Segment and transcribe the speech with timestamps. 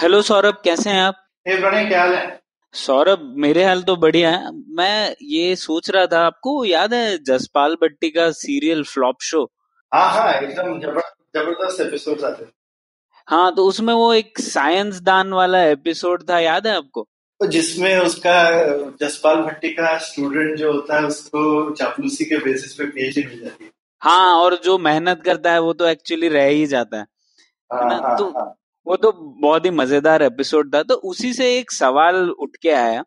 [0.00, 1.14] Hello Saurabh कैसे हैं आप?
[1.48, 2.40] हे प्रणय क्या हाल है?
[2.72, 7.74] सौरभ मेरे हाल तो बढ़िया है। मैं ये सोच रहा था आपको याद है जसपाल
[7.74, 9.44] भट्टी का सीरियल फ्लॉप शो?
[9.94, 12.46] हाँ हाँ एकदम ज़बरदस्त एपिसोड आते
[13.28, 17.02] हाँ तो उसमें वो एक साइंस दान वाला एपिसोड था याद है आपको?
[17.40, 18.34] तो जिसमें उसका
[19.00, 23.64] जसपाल भट्टी का स्टूडेंट जो होता है उसको चापलूसी के बेसिस पे पीएचडी मिल जाती
[23.64, 23.70] है।
[24.02, 27.06] हाँ और जो मेहनत करता है वो तो एक्चुअली रह ही जाता है।
[27.72, 28.54] हाँ, ना, हाँ, तो- हाँ।
[28.86, 29.10] वो तो
[29.42, 33.02] बहुत ही मज़ेदार एपिसोड था। तो उसी से एक सवाल उठ के आया।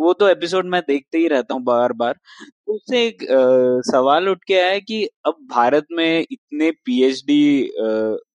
[0.00, 2.18] वो तो एपिसोड मैं देखते ही रहता हूँ बार बार।
[2.68, 7.70] उससे एक अ, सवाल उठ के आया कि अब भारत में इतने पीएचडी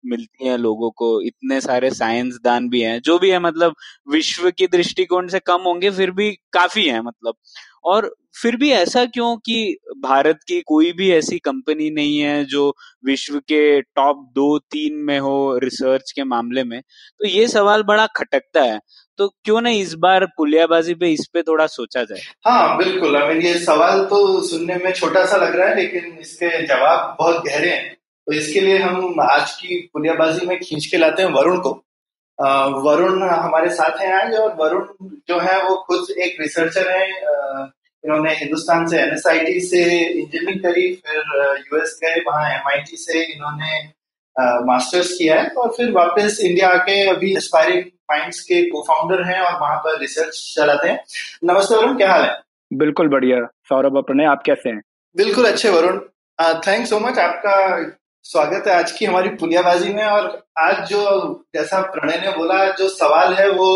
[0.08, 3.76] मिलती हैं लोगों को इतने सारे साइंस दान भी हैं जो भी है मतलब
[4.12, 7.36] विश्व की दृष्टिकोण से कम होंगे फिर भी काफ़ी है मतलब।
[7.86, 12.74] और फिर भी ऐसा क्यों कि भारत की कोई भी ऐसी कंपनी नहीं है जो
[13.06, 16.82] विश्व के टॉप दो, तीन में हो रिसर्च के मामले में?
[16.82, 18.80] तो ये सवाल बड़ा खटकता है।
[19.20, 22.22] तो क्यों ना इस बार पुलियाबाजी पे इस पे थोड़ा सोचा जाए?
[22.46, 26.66] हाँ बिल्कुल। मीन ये सवाल तो सुनने में छोटा सा लग रहा है, लेकिन इसके
[26.68, 31.24] जवाब बहुत गहरे हैं। तो इसके लिए हम आज की पुलियाबाजी में खींच के लाते
[31.24, 31.72] हैं वरुण को।
[32.84, 34.86] वरुण हमारे साथ हैं आज, और वरुण
[35.28, 37.08] जो है वो खुद एक रिसर्चर है।
[38.06, 41.22] इन्होंने हिंदुस्तान से एनएसआईटी से इंजीनियरिंग करी फिर
[41.60, 43.84] यूएस गए वहाँ एमआईटी से इन्होंने
[44.66, 49.40] मास्टर्स किया है और फिर वापस इंडिया आके अभी एस्पायरिंग माइंड्स के को फाउंडर हैं
[49.40, 51.04] और वहाँ पर रिसर्च चलाते हैं।
[51.44, 52.34] नमस्ते वरुण क्या हाल है?
[52.72, 53.38] बिल्कुल बढ़िया।
[53.70, 54.82] सौरभ प्रणय आप कैसे हैं?
[55.16, 56.00] बिल्कुल अच्छे वरुण।
[56.68, 57.58] थैंक सो मच आपका
[58.26, 60.28] स्वागत है आज की हमारी पुलियाबाजी में और
[60.60, 61.02] आज जो
[61.56, 63.70] जैसा प्रणय ने बोला जो सवाल है वो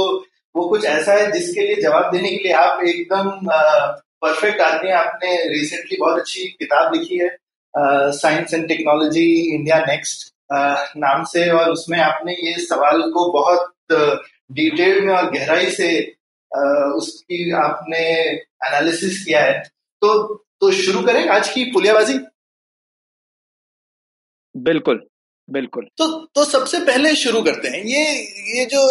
[0.56, 3.30] वो कुछ ऐसा है जिसके लिए जवाब देने के लिए आप एकदम
[4.22, 7.30] परफेक्ट आदमी आपने रिसेंटली बहुत अच्छी किताब लिखी है
[8.12, 9.26] science and technology
[9.56, 10.34] India next
[10.98, 13.74] नाम से और उसमें आपने ये सवाल को बहुत
[14.52, 15.90] डिटेल में और गहराई से
[16.52, 16.60] अ,
[16.96, 18.00] उसकी आपने
[18.68, 19.60] एनालिसिस किया है।
[20.02, 20.14] तो
[20.62, 22.18] तो शुरू करें आज की पुलियाबाजी।
[24.56, 25.04] बिल्कुल
[25.50, 28.04] बिल्कुल। तो तो सबसे पहले शुरू करते हैं। ये
[28.60, 28.82] ये जो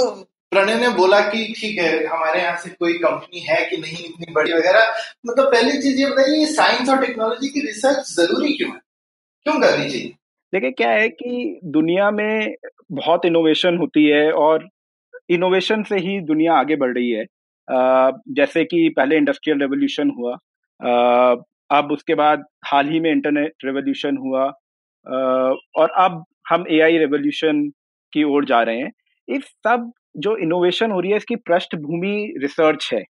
[0.53, 4.33] प्रणय ने बोला कि ठीक है, हमारे यहाँ से कोई कंपनी है कि नहीं, इतनी
[4.35, 4.93] बड़ी वगैरह।
[5.27, 8.81] मतलब पहली चीज़ ये बताइए साइंस और टेक्नोलॉजी की रिसर्च ज़रूरी क्यों है?
[9.47, 10.15] क्यों करनी चाहिए?
[10.53, 12.55] देखिए, क्या है कि दुनिया में
[12.93, 14.69] बहुत इनोवेशन होती है और
[15.31, 17.25] इनोवेशन से ही दुनिया आगे बढ़ रही है।
[18.35, 20.33] जैसे कि पहले इंडस्ट्रियल रेवोल्यूशन हुआ
[21.71, 24.45] अब उसके बाद हाल ही में इंटरनेट रेवोल्यूशन हुआ
[25.77, 27.63] और अब हम एआई रेवोल्यूशन
[28.13, 28.93] की ओर जा रहे हैं।
[29.29, 33.03] इस सब जो इनोवेशन हो रही है, इसकी पृष्ठभूमि रिसर्च है।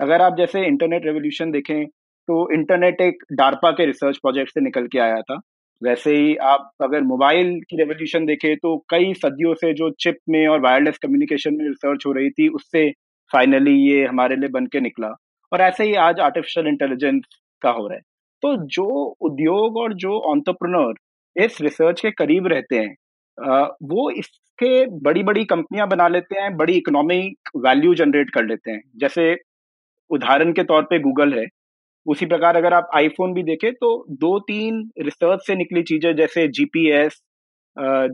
[0.00, 1.86] अगर आप जैसे इंटरनेट रेवोल्यूशन देखें
[2.28, 5.38] तो इंटरनेट एक डार्पा के रिसर्च प्रोजेक्ट से निकल के आया था।
[5.82, 10.46] वैसे ही आप अगर मोबाइल की रेवोल्यूशन देखें तो कई सदियों से जो चिप में
[10.48, 12.90] और वायरलेस कम्युनिकेशन में रिसर्च हो रही थी, उससे
[13.30, 15.08] फाइनली ये हमारे लिए बन के निकला।
[15.52, 17.22] और ऐसे ही आज आर्टिफिशियल इंटेलिजेंस
[17.62, 18.02] का हो रहा है।
[18.42, 18.84] तो जो
[19.20, 20.94] उद्योग और जो ऑन्टरप्रनर
[21.36, 22.94] इस रिसर्च के करीब रहते हैं
[23.42, 28.82] वो इसके बड़ी बड़ी कंपनियाँ बना लेते हैं, बड़ी इकोनॉमिक वैल्यू जनरेट कर लेते हैं।
[28.96, 29.36] जैसे
[30.10, 31.46] उदाहरण के तौर पे गूगल है।
[32.06, 33.88] उसी प्रकार अगर आप आईफोन भी देखें तो
[34.20, 37.20] दो तीन रिसर्च से निकली चीज़ें जैसे जीपीएस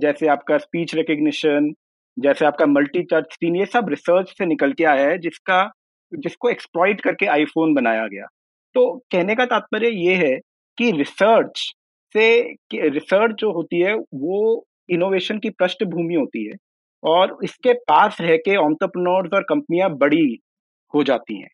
[0.03, 1.73] जैसे आपका स्पीच रिकग्निशन
[2.17, 5.71] जैसे आपका मल्टी टच स्क्रीन ये सब रिसर्च से निकल के आया है, जिसका,
[6.13, 8.27] जिसको एक्सप्लॉइट करके आईफोन बनाया गया।
[8.75, 10.35] तो कहने का तात्पर्य ये है
[10.79, 11.61] कि रिसर्च
[12.15, 12.29] से
[12.75, 16.57] रिसर्च जो होती है, वो इनोवेशन की पृष्ठभूमि होती है
[17.03, 20.39] और इसके पास रह के ऑन्टरप्रनोर्स और कंपनियाँ बड़ी
[20.95, 21.49] हो जाती हैं।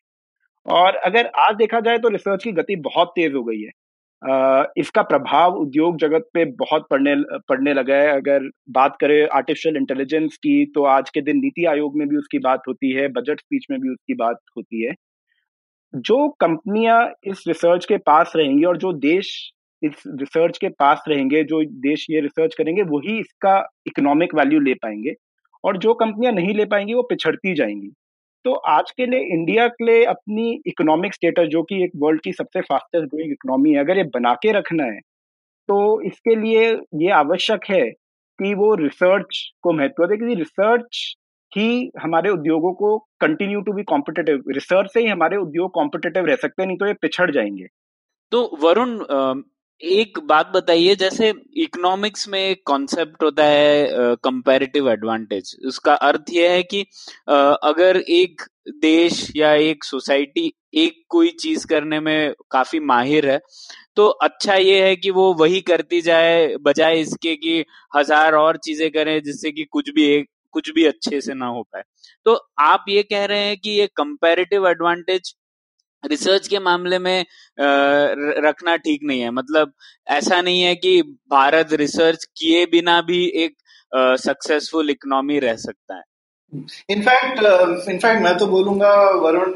[0.65, 3.71] और अगर आज देखा जाए तो रिसर्च की गति बहुत तेज हो गई है।
[4.77, 7.15] इसका प्रभाव उद्योग जगत पे बहुत पड़ने
[7.49, 11.97] पड़ने लगा है। अगर बात करें आर्टिफिशियल इंटेलिजेंस की तो आज के दिन नीति आयोग
[11.97, 14.93] में भी उसकी बात होती है बजट स्पीच में भी उसकी बात होती है।
[15.93, 19.29] जो कंपनियाँ इस रिसर्च के पास रहेंगी और जो देश
[19.85, 24.73] इस रिसर्च के पास रहेंगे, जो देश ये रिसर्च करेंगे, वही इसका इकोनॉमिक वैल्यू ले
[24.75, 25.13] पाएँगे
[25.63, 27.91] और जो कंपनियाँ नहीं ले पाएँगी, वो पिछड़ती जाएँगी।
[28.45, 32.31] तो आज के लिए इंडिया के लिए अपनी इकोनॉमिक स्टेटस जो कि एक वर्ल्ड की
[32.33, 34.99] सबसे फास्टेस्ट ग्रोइंग इकोनॉमी है, अगर ये बना के रखना है
[35.69, 37.85] तो इसके लिए ये आवश्यक है
[38.39, 41.15] कि वो रिसर्च को महत्व दे, क्योंकि रिसर्च
[41.51, 46.35] ही हमारे उद्योगों को continue to be competitive research से ही हमारे उद्योग कॉम्पिटेटिव रह
[46.35, 47.67] सकते हैं, नहीं तो ये पिछड़ जाएँगे।
[48.31, 48.95] तो वरुण
[49.81, 56.51] एक बात बताइए जैसे इकोनॉमिक्स में एक कॉन्सेप्ट होता है कंपैरेटिव एडवांटेज उसका अर्थ यह
[56.51, 56.81] है कि
[57.29, 58.41] uh, अगर एक
[58.81, 63.39] देश या एक सोसाइटी एक कोई चीज़ करने में काफ़ी माहिर है
[63.95, 67.63] तो अच्छा ये है कि वो वही करती जाए बजाय इसके कि
[67.97, 71.61] हज़ार और चीज़ें करें जिससे कि कुछ भी एक कुछ भी अच्छे से ना हो
[71.63, 71.83] पाए।
[72.25, 75.33] तो आप ये कह रहे हैं कि ये कंपैरेटिव एडवांटेज
[76.05, 77.25] रिसर्च के मामले में
[78.39, 79.73] रखना ठीक नहीं है। मतलब
[80.09, 83.55] ऐसा नहीं है कि भारत रिसर्च किए बिना भी एक
[84.19, 86.03] सक्सेसफुल इकोनॉमी रह सकता है।
[86.89, 87.39] इनफैक्ट
[87.89, 89.51] इनफैक्ट मैं तो बोलूँगा, वरुण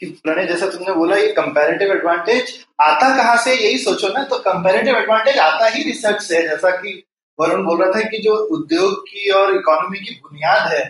[0.00, 4.38] कि प्रणय, जैसा तुमने बोला, ये कंपैरेटिव एडवांटेज आता कहाँ से, यही सोचो ना तो
[4.40, 7.02] कंपैरेटिव एडवांटेज आता ही रिसर्च से। जैसा कि
[7.38, 10.84] वरुण बोल रहा था कि जो उद्योग की और इकोनॉमी की बुनियाद है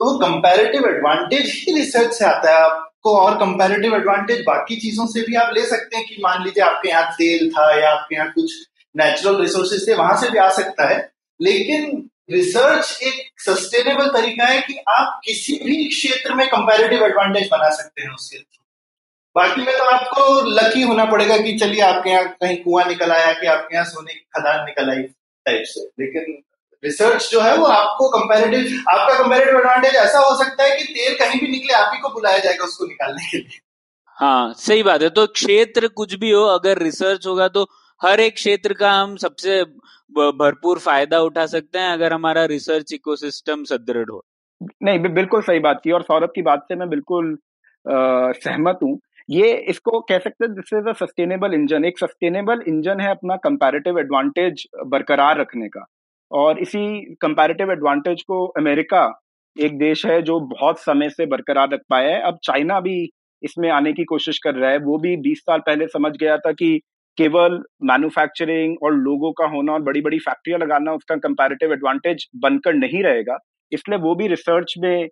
[0.00, 2.68] तो कंपैरेटिव एडवांटेज ही रिसर्च से आता है।
[3.08, 6.62] आपको और कंपैरेटिव एडवांटेज बाकी चीज़ों से भी आप ले सकते हैं कि मान लीजिए
[6.64, 8.52] आपके यहाँ तेल था या आपके यहाँ कुछ
[8.94, 10.98] नेचुरल रिसोर्सेज थे, वहाँ से भी आ सकता है।
[11.40, 17.68] लेकिन रिसर्च एक सस्टेनेबल तरीका है कि आप किसी भी क्षेत्र में कंपैरेटिव एडवांटेज बना
[17.76, 18.64] सकते हैं उसके थ्रू।
[19.36, 23.32] बाकी में तो आपको लकी होना पड़ेगा कि चलिए आपके यहाँ कहीं कुआँ निकल आया,
[23.32, 25.02] कि आपके यहाँ सोने की खदान निकल आई
[25.46, 26.42] टाइप से। लेकिन
[26.82, 31.14] रिसर्च जो है वो आपको कंपैरेटिव आपका कंपैरेटिव एडवांटेज ऐसा हो सकता है कि तेल
[31.18, 33.58] कहीं भी निकले आप ही को बुलाया जाएगा उसको निकालने के लिए।
[34.18, 37.66] हाँ सही बात है। तो क्षेत्र कुछ भी हो अगर रिसर्च होगा तो
[38.00, 39.62] हर एक क्षेत्र का हम सबसे
[40.12, 44.24] भरपूर फ़ायदा उठा सकते हैं अगर हमारा रिसर्च इकोसिस्टम सुदृढ़ हो।
[44.82, 47.36] नहीं बिल्कुल सही बात की और सौरभ की बात से मैं बिल्कुल
[47.86, 48.98] आ, सहमत हूँ।
[49.28, 53.36] ये इसको कह सकते हैं this is a sustainable engine एक सस्टेनेबल इंजन है अपना
[53.44, 55.84] कंपैरेटिव एडवांटेज बरकरार रखने का।
[56.30, 59.04] और इसी कंपैरेटिव एडवांटेज को अमेरिका
[59.56, 62.98] एक देश है जो बहुत समय से बरकरार रख पाया है। अब चाइना भी
[63.42, 66.52] इसमें आने की कोशिश कर रहा है। वो भी 20 साल पहले समझ गया था
[66.52, 66.78] कि
[67.18, 72.74] केवल मैन्युफैक्चरिंग और लोगों का होना और बड़ी बड़ी फैक्ट्रियाँ लगाना उसका कंपैरेटिव एडवांटेज बनकर
[72.74, 73.38] नहीं रहेगा।
[73.72, 75.08] इसलिए वो भी रिसर्च में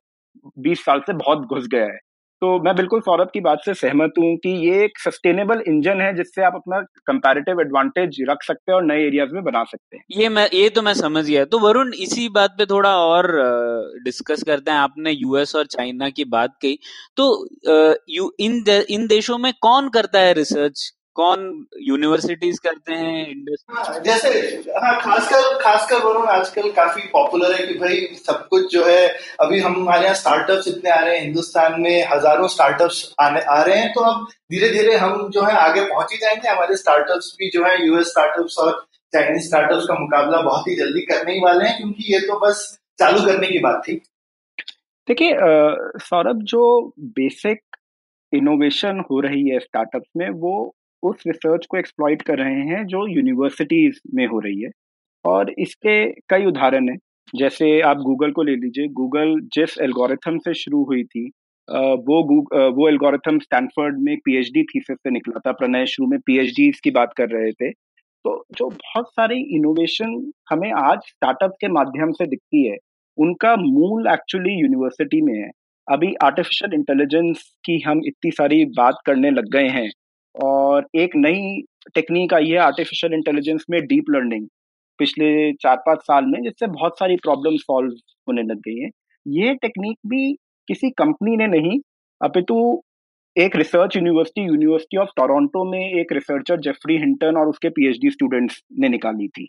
[0.61, 1.99] 20 साल से बहुत घुस गया है।
[2.43, 6.13] तो मैं बिल्कुल सौरभ की बात से सहमत हूँ कि ये एक सस्टेनेबल इंजन है
[6.17, 10.05] जिससे आप अपना कंपैरेटिव एडवांटेज रख सकते हैं और नए एरियाज़ में बना सकते हैं।
[10.13, 13.31] ये मैं ये तो मैं समझ गया। तो वरुण इसी बात पे थोड़ा और
[14.05, 16.79] डिस्कस करते हैं। आपने यूएस और चाइना की बात कही।
[17.17, 17.49] तो
[18.41, 24.29] इन दे, इन देशों में कौन करता है रिसर्च कौन यूनिवर्सिटीज करते हैं हाँ, जैसे
[24.77, 29.07] हाँ खासकर खासकर वरुण आजकल काफ़ी पॉपुलर है कि भाई सब कुछ जो है
[29.41, 33.63] अभी हम हमारे यहाँ स्टार्टअप्स इतने आ रहे हैं हिंदुस्तान में हज़ारों स्टार्टअप्स आने आ
[33.63, 37.35] रहे हैं तो अब धीरे धीरे हम जो है आगे पहुँच ही जाएँगे। हमारे स्टार्टअप्स
[37.39, 41.41] भी जो है यूएस स्टार्टअप्स और चाइनीज़ स्टार्टअप्स का मुकाबला बहुत ही जल्दी करने ही
[41.41, 43.95] वाले हैं क्योंकि ये तो बस चालू करने की बात थी।
[45.09, 45.35] देखिए
[46.05, 47.61] सौरभ जो बेसिक
[48.33, 50.76] इनोवेशन हो रही है स्टार्टअप्स में वो
[51.11, 54.71] उस रिसर्च को एक्सप्लॉइट कर रहे हैं जो यूनिवर्सिटीज में हो रही है।
[55.25, 56.99] और इसके कई उदाहरण हैं।
[57.35, 61.31] जैसे आप गूगल को ले लीजिए। गूगल जिस एल्गोरिथम से शुरू हुई थी
[61.69, 62.17] वो
[62.73, 67.13] वो एल्गोरिथम स्टैनफोर्ड में पीएचडी थीसिस से निकला था। प्रणय शुरू में पीएचडी की बात
[67.17, 72.67] कर रहे थे। तो जो बहुत सारी इनोवेशन हमें आज स्टार्टअप के माध्यम से दिखती
[72.67, 72.77] है,
[73.19, 75.51] उनका मूल एक्चुअली यूनिवर्सिटी में है।
[75.87, 79.91] अभी आर्टिफिशियल इंटेलिजेंस की हम इतनी सारी बात करने लग गए हैं।
[80.37, 81.63] और एक नई
[81.95, 84.47] टेक्निक आई है आर्टिफिशियल इंटेलिजेंस में डीप लर्निंग
[84.99, 87.93] पिछले चार पाँच साल में, जिससे बहुत सारी प्रॉब्लम सॉल्व
[88.29, 88.91] होने लग गई है।
[89.27, 90.33] ये टेक्निक भी
[90.69, 91.81] किसी कंपनी ने नहीं,
[92.21, 92.83] अपितु
[93.37, 98.61] एक research university university of Toronto में एक रिसर्चर जेफरी हिंटन और उसके पीएचडी स्टूडेंट्स
[98.79, 99.49] ने निकाली थी।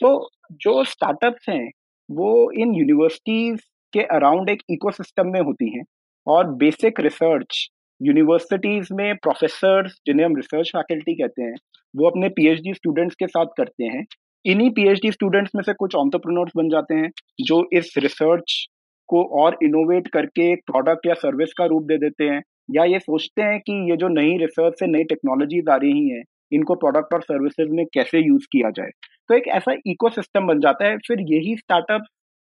[0.00, 1.70] तो जो स्टार्टअप्स हैं,
[2.10, 3.60] वो इन यूनिवर्सिटीज
[3.92, 5.84] के अराउंड एक इकोसिस्टम में होती हैं
[6.26, 7.68] और बेसिक रिसर्च
[8.00, 11.54] यूनिवर्सिटीज में प्रोफेसर जिन्हें हम रिसर्च फैकल्टी कहते हैं,
[11.94, 14.04] वो अपने पीएचडी स्टूडेंट्स के साथ करते हैं।
[14.44, 18.66] इन्हीं पीएचडी स्टूडेंट्स में से कुछ ऑन्टरप्रनोर्स बन जाते हैं, जो इस रिसर्च
[19.08, 22.40] को और इनोवेट करके एक प्रोडक्ट या सर्विस का रूप दे देते हैं,
[22.70, 26.22] या ये सोचते हैं कि ये जो नई रिसर्च से नई टेक्नोलॉजीज़ आ रही हैं,
[26.52, 28.90] इनको प्रोडक्ट और सर्विसेज़ में कैसे यूज़ किया जाए।
[29.28, 32.04] तो एक ऐसा इकोसिस्टम बन जाता है, फिर यही स्टार्टअप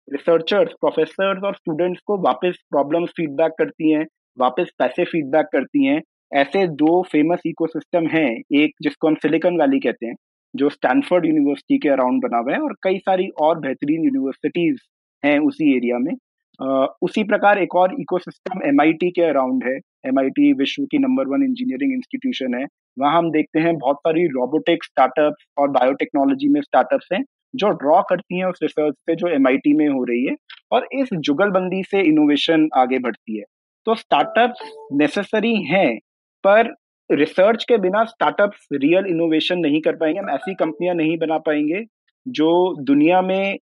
[0.09, 4.05] रिसर्चर्स प्रोफेसर और स्टूडेंट्स को वापस प्रॉब्लम फीडबैक करती हैं
[4.37, 6.01] वापस पैसे फीडबैक करती हैं।
[6.33, 10.15] ऐसे दो फ़ेमस इकोसिस्टम हैं एक जिसको हम सिलिकॉन वैली कहते हैं
[10.55, 14.79] जो स्टैनफोर्ड यूनिवर्सिटी के अराउंड बना हुआ है और कई सारी और बेहतरीन यूनिवर्सिटीज
[15.23, 16.13] हैं उसी एरिया में।
[16.61, 21.43] आ, उसी प्रकार एक और इकोसिस्टम एमआईटी के अराउंड है। एमआईटी विश्व की नंबर वन
[21.43, 22.65] इंजीनियरिंग इंस्टीट्यूशन है।
[22.99, 27.23] वहाँ हम देखते हैं बहुत सारी रोबोटिक स्टार्टअप्स और बायोटेक्नोलॉजी में स्टार्टअप्स हैं
[27.55, 30.35] जो ड्रॉ करती हैं उस रिसर्च से जो एमआईटी में हो रही है
[30.73, 33.45] और इस जुगलबंदी से इनोवेशन आगे बढ़ती है।
[33.89, 35.99] तो स्टार्टअप्स नेसेसरी हैं,
[36.45, 36.75] पर
[37.11, 41.83] रिसर्च के बिना स्टार्टअप्स रियल इनोवेशन नहीं कर पाएँगे हम ऐसी कंपनियाँ नहीं बना पाएँगे
[42.27, 42.51] जो
[42.83, 43.59] दुनिया में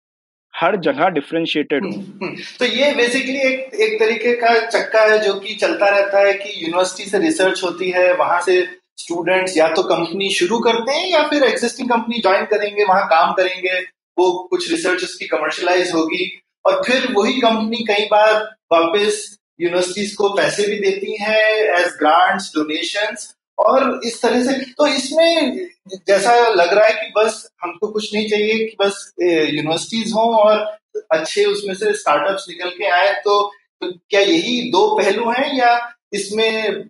[0.54, 5.54] हर जगह डिफ्रेंशिएटेड हो। तो ये बेसिकली एक एक तरीके का चक्का है जो कि
[5.54, 8.60] चलता रहता है कि यूनिवर्सिटी से रिसर्च होती है, वहाँ से
[8.98, 13.32] स्टूडेंट्स या तो कंपनी शुरू करते हैं या फिर एग्जिस्टिंग कंपनी ज्वाइन करेंगे, वहाँ काम
[13.32, 13.80] करेंगे,
[14.16, 16.32] वो कुछ रिसर्च उसकी कमर्शलाइज होगी
[16.64, 18.34] और फिर वही कंपनी कई बार
[18.72, 21.44] वापस यूनिवर्सिटीज को पैसे भी देती हैं
[21.80, 25.66] एज ग्रांट्स डोनेशंस और इस तरह से तो इसमें
[26.06, 30.78] जैसा लग रहा है कि बस हमको कुछ नहीं चाहिए कि बस यूनिवर्सिटीज हों और
[31.12, 33.52] अच्छे उसमें से स्टार्टअप्स निकल के आए तो,
[33.82, 36.82] तो क्या यही दो पहलू हैं या इसमें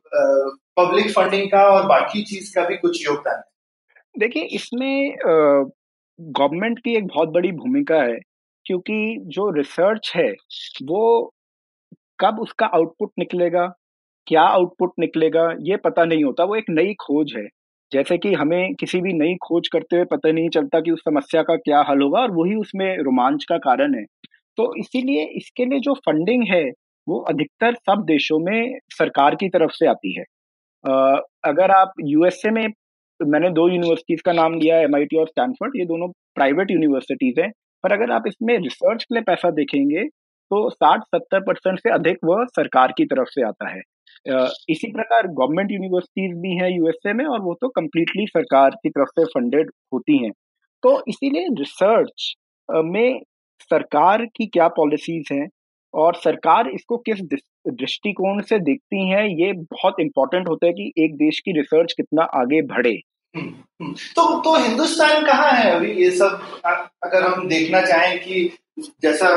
[0.78, 3.42] पब्लिक फंडिंग का और बाकी चीज़ का भी कुछ योगदान है?
[4.18, 5.16] देखिए इसमें
[6.20, 8.18] गवर्नमेंट की एक बहुत बड़ी भूमिका है
[8.66, 10.30] क्योंकि जो रिसर्च है
[10.82, 11.02] वो
[12.20, 13.66] कब उसका आउटपुट निकलेगा,
[14.26, 17.46] क्या आउटपुट निकलेगा, ये पता नहीं होता। वो एक नई खोज है।
[17.92, 21.42] जैसे कि हमें किसी भी नई खोज करते हुए पता नहीं चलता कि उस समस्या
[21.42, 24.04] का क्या हल होगा और वही उसमें रोमांच का कारण है।
[24.58, 26.64] तो इसीलिए इसके लिए जो फंडिंग है,
[27.06, 30.24] वो अधिकतर सब देशों में सरकार की तरफ़ से आती है।
[31.44, 32.66] अगर आप यूएसए में,
[33.20, 37.50] मैंने दो यूनिवर्सिटीज का नाम लिया एमआईटी और स्टैनफोर्ड ये दोनों प्राइवेट यूनिवर्सिटीज हैं।
[37.84, 40.04] पर अगर आप इसमें रिसर्च के लिए पैसा देखेंगे
[40.50, 43.80] तो साठ सत्तर परसेंट से अधिक वह सरकार की तरफ़ से आता है।
[44.68, 49.08] इसी प्रकार गवर्नमेंट यूनिवर्सिटीज भी हैं यूएसए में और वो तो कम्प्लीटली सरकार की तरफ़
[49.08, 50.32] से फंडेड होती हैं।
[50.82, 52.34] तो इसीलिए रिसर्च
[52.68, 53.22] में
[53.60, 55.48] सरकार की क्या पॉलिसीज़ हैं
[55.94, 57.20] और सरकार इसको किस
[57.68, 62.22] दृष्टिकोण से देखती है ये बहुत इंपॉर्टेंट होता है कि एक देश की रिसर्च कितना
[62.22, 62.98] आगे बढ़े।
[63.36, 63.48] हम्म,
[63.82, 66.40] हम्म। तो तो हिंदुस्तान कहाँ है अभी ये सब?
[67.04, 68.50] अगर हम देखना चाहें कि
[69.02, 69.28] जैसा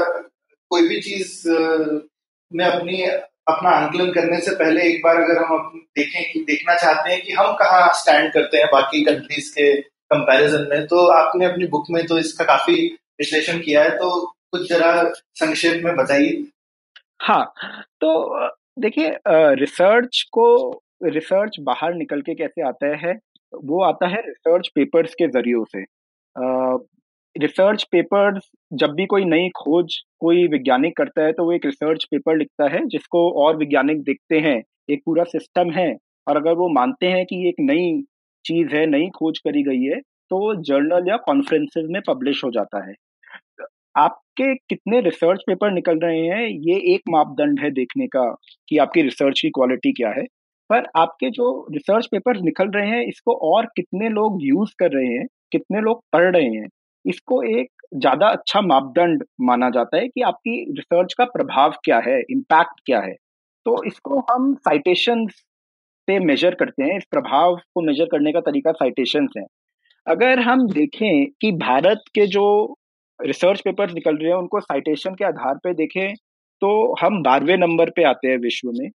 [0.73, 1.47] कोई भी चीज़
[2.51, 3.01] में अपनी,
[3.47, 7.33] अपना आंकलन करने से पहले एक बार अगर हम देखें कि, देखना चाहते हैं कि
[7.33, 9.71] हम कहाँ स्टैंड करते हैं बाकी कंट्रीज़ के
[10.11, 12.75] कंपैरिजन में तो आपने अपनी बुक में तो इसका काफ़ी
[13.19, 14.09] विश्लेषण किया है तो
[14.51, 14.91] कुछ जरा
[15.35, 16.43] संक्षेप में बताइए।
[17.21, 17.53] हाँ
[18.01, 18.49] तो
[18.79, 19.17] देखिए
[19.55, 20.45] रिसर्च को
[21.05, 23.13] रिसर्च बाहर निकल के कैसे आता है,
[23.53, 25.83] वो आता है रिसर्च पेपर्स के ज़रिए से।
[27.35, 32.03] रिसर्च पेपर्स जब भी कोई नई खोज कोई वैज्ञानिक करता है तो वो एक रिसर्च
[32.11, 35.95] पेपर लिखता है, जिसको और वैज्ञानिक देखते हैं, एक पूरा सिस्टम है।
[36.27, 38.01] और अगर वो मानते हैं कि एक नई
[38.45, 39.99] चीज़ है, नई खोज करी गई है
[40.31, 42.93] तो जर्नल या कॉन्फ्रेंसेज में पब्लिश हो जाता है।
[43.95, 48.25] आपके कितने रिसर्च पेपर निकल रहे हैं, ये एक मापदंड है देखने का
[48.69, 50.23] कि आपकी रिसर्च की क्वालिटी क्या है।
[50.69, 55.07] पर आपके जो रिसर्च पेपर्स निकल रहे हैं, इसको और कितने लोग यूज़ कर रहे
[55.07, 56.67] हैं, कितने लोग पढ़ रहे हैं
[57.05, 62.19] इसको एक ज़्यादा अच्छा मापदंड माना जाता है कि आपकी रिसर्च का प्रभाव क्या है
[62.21, 63.13] इम्पैक्ट क्या है।
[63.65, 68.71] तो इसको हम साइटेशन से मेजर करते हैं, इस प्रभाव को मेजर करने का तरीका
[68.73, 69.45] साइटेशन है।
[70.07, 72.75] अगर हम देखें कि भारत के जो
[73.19, 76.13] रिसर्च पेपर निकल रहे हैं, उनको साइटेशन के आधार पे देखें
[76.61, 78.89] तो हम बारहवें नंबर पे आते हैं विश्व में।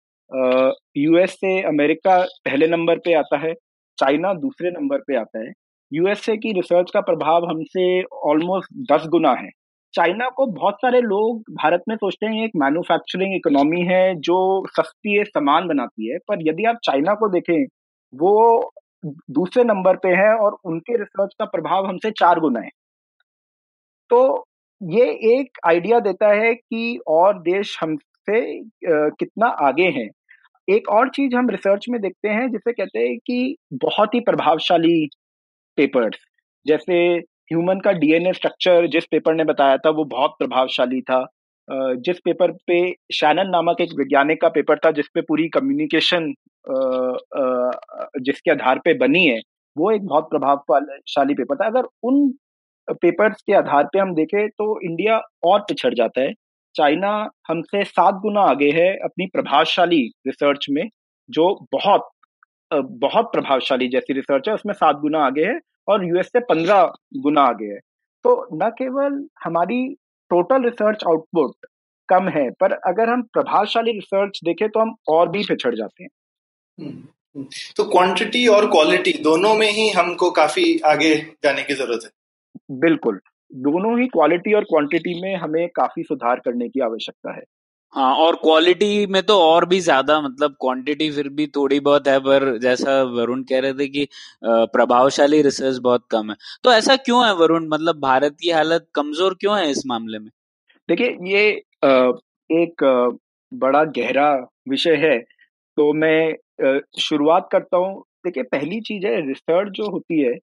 [0.97, 3.53] यूएस से अमेरिका पहले नंबर पे आता है
[3.97, 5.51] चाइना दूसरे नंबर पे आता है।
[5.91, 9.49] यूएसए की रिसर्च का प्रभाव हमसे ऑलमोस्ट दस गुना है।
[9.93, 14.37] चाइना को बहुत सारे लोग भारत में सोचते हैं एक मैन्युफैक्चरिंग इकोनॉमी है जो
[14.69, 17.63] सस्ती है, सामान बनाती है। पर यदि आप चाइना को देखें,
[18.13, 18.71] वो
[19.31, 22.69] दूसरे नंबर पे है और उनके रिसर्च का प्रभाव हमसे चार गुना है।
[24.09, 24.45] तो
[24.81, 28.41] ये एक आइडिया देता है कि और देश हमसे
[28.85, 30.09] कितना आगे हैं।
[30.67, 35.07] एक और चीज़ हम रिसर्च में देखते हैं, जिसे कहते हैं कि बहुत ही प्रभावशाली
[35.77, 36.17] पेपर्स
[36.65, 36.97] जैसे
[37.51, 41.25] ह्यूमन का डीएनए स्ट्रक्चर जिस पेपर ने बताया था, वो बहुत प्रभावशाली था।
[41.67, 42.79] जिस पेपर पे
[43.13, 46.33] शैनन नामक एक वैज्ञानिक का पेपर था जिसपे पूरी कम्युनिकेशन
[48.21, 49.39] जिसके आधार पे बनी है,
[49.75, 52.29] वो एक बहुत प्रभावशाली पेपर था। अगर उन
[52.87, 56.33] पेपर्स के आधार पे हम देखें तो इंडिया और पिछड़ जाता है।
[56.75, 57.09] चाइना
[57.47, 60.87] हमसे सात गुना आगे है अपनी प्रभावशाली रिसर्च में,
[61.29, 62.09] जो बहुत
[62.73, 67.41] बहुत प्रभावशाली जैसी रिसर्च है उसमें सात गुना आगे है और यूएस से पंद्रह गुना
[67.41, 67.79] आगे है।
[68.23, 69.93] तो न केवल हमारी
[70.29, 71.51] टोटल रिसर्च आउटपुट
[72.09, 76.09] कम है पर अगर हम प्रभावशाली रिसर्च देखें तो हम और भी पिछड़ जाते हैं।
[76.79, 76.99] हम्म,
[77.35, 77.45] हम्म।
[77.77, 82.09] तो क्वांटिटी और क्वालिटी दोनों में ही हमको काफ़ी आगे जाने की ज़रूरत है।
[82.71, 83.21] बिल्कुल।
[83.53, 87.43] दोनों ही क्वालिटी और क्वांटिटी में हमें काफ़ी सुधार करने की आवश्यकता है।
[87.93, 92.19] हाँ और क्वालिटी में तो और भी ज़्यादा मतलब क्वांटिटी फिर भी थोड़ी बहुत है,
[92.19, 94.07] पर जैसा वरुण कह रहे थे कि
[94.43, 97.67] प्रभावशाली रिसर्च बहुत कम है। तो ऐसा क्यों है वरुण?
[97.69, 100.29] मतलब भारत की हालत कमज़ोर क्यों है इस मामले में?
[100.89, 101.49] देखिए, ये
[102.49, 102.83] एक
[103.51, 104.31] बड़ा गहरा
[104.69, 105.17] विषय है
[105.77, 106.33] तो मैं
[106.99, 110.33] शुरुआत करता हूँ। देखिए, पहली चीज़ है रिसर्च जो होती है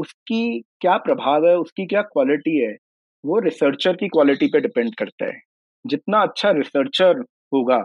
[0.00, 2.76] उसकी क्या प्रभाव है, उसकी क्या क्वालिटी है,
[3.24, 5.40] वो रिसर्चर की क्वालिटी पे डिपेंड करता है।
[5.86, 7.20] जितना अच्छा रिसर्चर
[7.52, 7.78] होगा,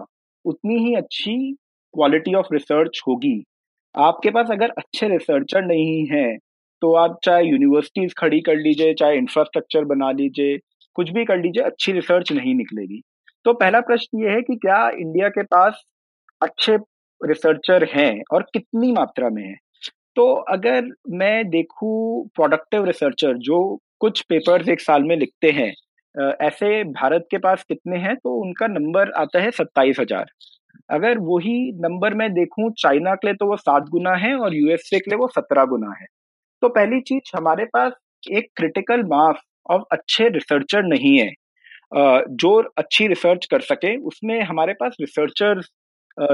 [0.45, 1.35] उतनी ही अच्छी
[1.93, 3.41] क्वालिटी ऑफ़ रिसर्च होगी।
[3.95, 6.37] आपके पास अगर अच्छे रिसर्चर नहीं है
[6.81, 10.57] तो आप चाहे यूनिवर्सिटीज खड़ी कर लीजिए, चाहे इंफ्रास्ट्रक्चर बना लीजिए,
[10.95, 13.01] कुछ भी कर लीजिए, अच्छी रिसर्च नहीं निकलेगी।
[13.45, 15.83] तो पहला प्रश्न ये है कि क्या इंडिया के पास
[16.41, 16.75] अच्छे
[17.21, 19.55] रिसर्चर हैं और कितनी मात्रा में है?
[20.17, 23.59] तो अगर मैं देखूँ प्रोडक्टिव रिसर्चर जो
[23.99, 25.71] कुछ पेपर्स एक साल में लिखते हैं
[26.15, 30.31] ऐसे भारत के पास कितने हैं तो उनका नंबर आता है सत्ताईस हज़ार।
[30.89, 34.99] अगर वही नंबर मैं देखूँ चाइना के लिए तो वो सात गुना है और यूएसए
[34.99, 36.05] के लिए वो सत्रह गुना है।
[36.61, 37.93] तो पहली चीज़ हमारे पास
[38.31, 41.29] एक क्रिटिकल मास ऑफ़ अच्छे रिसर्चर नहीं है।
[41.93, 45.61] जो अच्छी रिसर्च कर सके उसमें हमारे पास रिसर्चर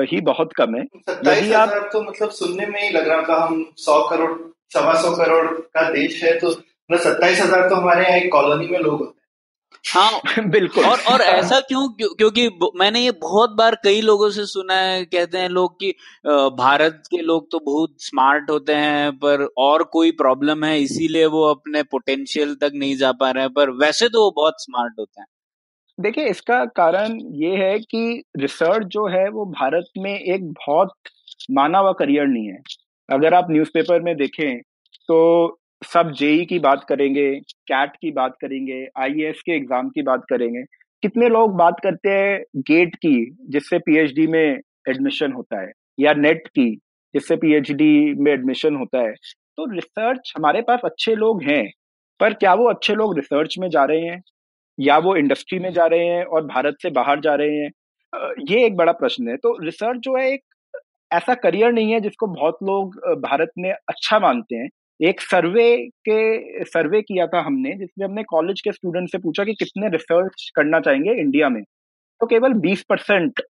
[0.04, 3.64] ही बहुत कम है। यदि आप तो मतलब सुनने में ही लग रहा था हम
[3.78, 4.32] सौ करोड़
[4.74, 8.68] सवा सौ करोड़ का देश है तो मतलब सत्ताईस हज़ार तो हमारे यहाँ एक कॉलोनी
[8.68, 9.06] में लोग
[9.74, 10.22] हैं।
[10.52, 12.48] बिल्कुल। और और ऐसा क्यों क्योंकि
[12.80, 15.92] मैंने ये बहुत बार कई लोगों से सुना है कहते हैं लोग कि
[16.58, 21.44] भारत के लोग तो बहुत स्मार्ट होते हैं पर और कोई प्रॉब्लम है इसीलिए वो
[21.44, 25.22] अपने पोटेंशियल तक नहीं जा पा रहे हैं पर वैसे तो वो बहुत स्मार्ट होते
[25.22, 25.28] हैं।
[25.98, 30.94] देखिए इसका कारण ये है कि रिसर्च जो है वो भारत में एक बहुत
[31.52, 32.60] माना हुआ करियर नहीं है।
[33.10, 34.60] अगर आप न्यूज़पेपर में देखें
[35.10, 35.48] तो
[35.82, 40.64] सब जेई की बात करेंगे, कैट की बात करेंगे आईएएस के एग्ज़ाम की बात करेंगे,
[41.04, 46.48] कितने लोग बात करते हैं गेट की, जिससे पीएचडी में एडमिशन होता है, या नेट
[46.50, 46.70] की,
[47.14, 49.14] जिससे पीएचडी में एडमिशन होता है।
[49.58, 51.66] तो रिसर्च हमारे पास अच्छे लोग हैं,
[52.20, 54.22] पर क्या वो अच्छे लोग रिसर्च में जा रहे हैं,
[54.78, 57.70] या वो इंडस्ट्री में जा रहे हैं और भारत से बाहर जा रहे हैं?
[58.50, 60.42] ये एक बड़ा प्रश्न है। तो रिसर्च जो है एक
[61.12, 64.68] ऐसा करियर नहीं है जिसको बहुत लोग भारत में अच्छा मानते हैं।
[65.00, 65.78] एक सर्वे
[66.10, 70.52] के, सर्वे किया था हमने, जिसमें हमने कॉलेज के स्टूडेंट से पूछा कि कितने रिसर्च
[70.56, 71.64] करना चाहेंगे इंडिया में।
[72.22, 73.42] तो केवल 20 परसेंट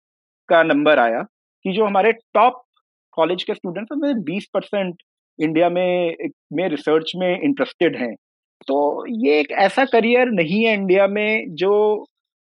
[0.49, 1.23] का नंबर आया
[1.65, 2.63] कि जो हमारे टॉप
[3.13, 5.03] कॉलेज के स्टूडेंट्स हैं बीस परसेंट
[5.39, 6.17] इंडिया में
[6.53, 8.15] में रिसर्च में इंटरेस्टेड हैं।
[8.69, 12.07] तो ये एक ऐसा करियर नहीं है इंडिया में जो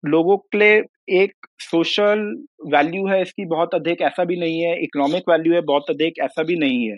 [0.05, 0.84] लोगों के लिए
[1.21, 2.19] एक सोशल
[2.67, 6.43] वैल्यू है, इसकी बहुत अधिक ऐसा भी नहीं है इकोनॉमिक वैल्यू है, बहुत अधिक ऐसा
[6.43, 6.97] भी नहीं है।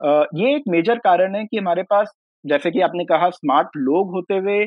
[0.00, 2.12] ये एक मेजर कारण है कि हमारे पास
[2.44, 4.64] जैसे कि आपने कहा स्मार्ट लोग होते हुए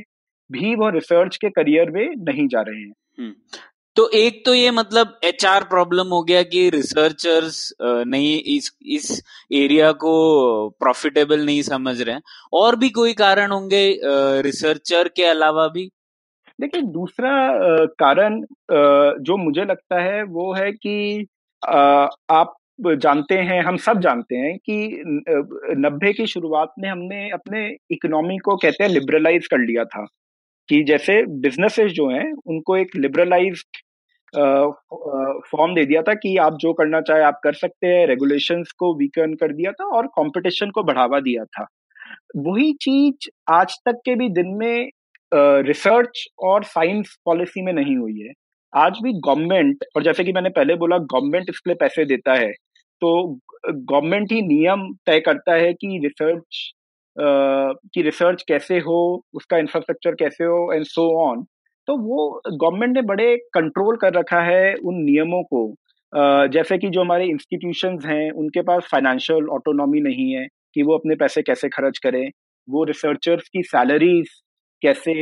[0.49, 3.33] भी वो रिसर्च के करियर में नहीं जा रहे हैं हम्म।
[3.95, 9.21] तो एक तो ये मतलब एच आर प्रॉब्लम हो गया कि रिसर्चर्स नहीं इस इस
[9.53, 10.13] एरिया को
[10.79, 12.21] प्रॉफिटेबल नहीं समझ रहे हैं
[12.53, 13.81] और भी कोई कारण होंगे
[14.43, 15.89] रिसर्चर के अलावा भी
[16.59, 17.31] देखिए दूसरा
[17.99, 18.41] कारण
[19.21, 21.27] जो मुझे लगता है वो है कि
[21.61, 25.03] आप जानते हैं, हम सब जानते हैं कि
[25.77, 30.05] नब्बे की शुरुआत में हमने अपने इकोनॉमी को कहते हैं लिबरलाइज कर लिया था
[30.69, 33.63] कि जैसे बिजनेसेस जो हैं, उनको एक लिबरलाइज
[34.33, 38.93] फॉर्म दे दिया था कि आप जो करना चाहे आप कर सकते हैं रेगुलेशंस को
[38.97, 41.65] वीकन कर दिया था और कंपटीशन को बढ़ावा दिया था।
[42.37, 44.89] वही चीज़ आज तक के भी दिन में
[45.63, 48.31] रिसर्च और साइंस पॉलिसी में नहीं हुई है।
[48.73, 52.51] आज भी गवर्नमेंट और जैसे कि मैंने पहले बोला गवर्नमेंट इसके लिए पैसे देता है।
[53.01, 56.71] तो गवर्नमेंट ही नियम तय करता है कि रिसर्च
[57.17, 61.43] की रिसर्च कैसे हो, उसका इंफ्रास्ट्रक्चर कैसे हो एंड सो ऑन
[61.88, 65.62] तो वो गवर्नमेंट ने बड़े कंट्रोल कर रखा है उन नियमों को।
[66.53, 71.15] जैसे कि जो हमारे इंस्टीट्यूशंस हैं, उनके पास फाइनेंशियल ऑटोनॉमी नहीं है कि वो अपने
[71.15, 72.29] पैसे कैसे खर्च करें।
[72.67, 74.29] वो रिसर्चर्स की सैलरीज
[74.81, 75.13] कैसे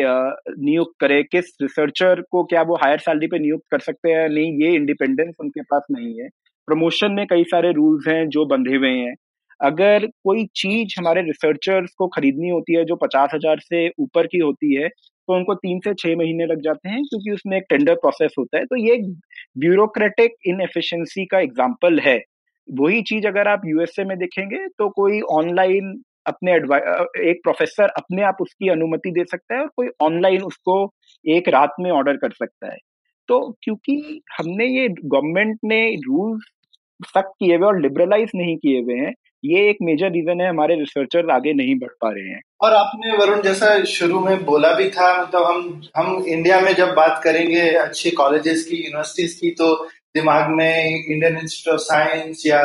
[0.00, 4.52] नियुक्त करे, किस रिसर्चर को क्या वो हायर सैलरी पे नियुक्त कर सकते हैं नहीं,
[4.62, 6.28] ये इंडिपेंडेंस उनके पास नहीं है।
[6.68, 9.14] प्रमोशन में कई सारे रूल्स हैं जो बंधे हुए हैं।
[9.60, 14.38] अगर कोई चीज़ हमारे रिसर्चर्स को खरीदनी होती है जो पचास हज़ार से ऊपर की
[14.38, 17.94] होती है तो उनको तीन से छह महीने लग जाते हैं क्योंकि उसमें एक टेंडर
[17.96, 18.96] प्रोसेस होता है। तो ये
[19.58, 22.18] ब्यूरोक्रेटिक इनएफिशिएंसी का एग्ज़ाम्पल है।
[22.68, 25.94] वही चीज़ अगर आप यूएसए में देखेंगे तो कोई ऑनलाइन
[26.26, 26.52] अपने
[27.30, 30.76] एक प्रोफेसर अपने आप उसकी अनुमति दे सकता है और कोई ऑनलाइन उसको
[31.24, 32.78] एक रात में ऑर्डर कर सकता है।
[33.28, 36.44] तो क्योंकि हमने ये गवर्नमेंट ने रूल्स
[37.08, 39.12] सख्त किए हुए और लिबरलाइज नहीं किए हुए हैं,
[39.44, 43.16] ये एक मेजर रीजन है हमारे रिसर्चर आगे नहीं बढ़ पा रहे हैं। और आपने
[43.16, 47.70] वरुण जैसा शुरू में बोला भी था मतलब हम हम इंडिया में जब बात करेंगे
[47.70, 49.74] अच्छे कॉलेजेस की यूनिवर्सिटीज की तो
[50.14, 52.62] दिमाग में इंडियन इंस्टीट्यूट ऑफ़ साइंस या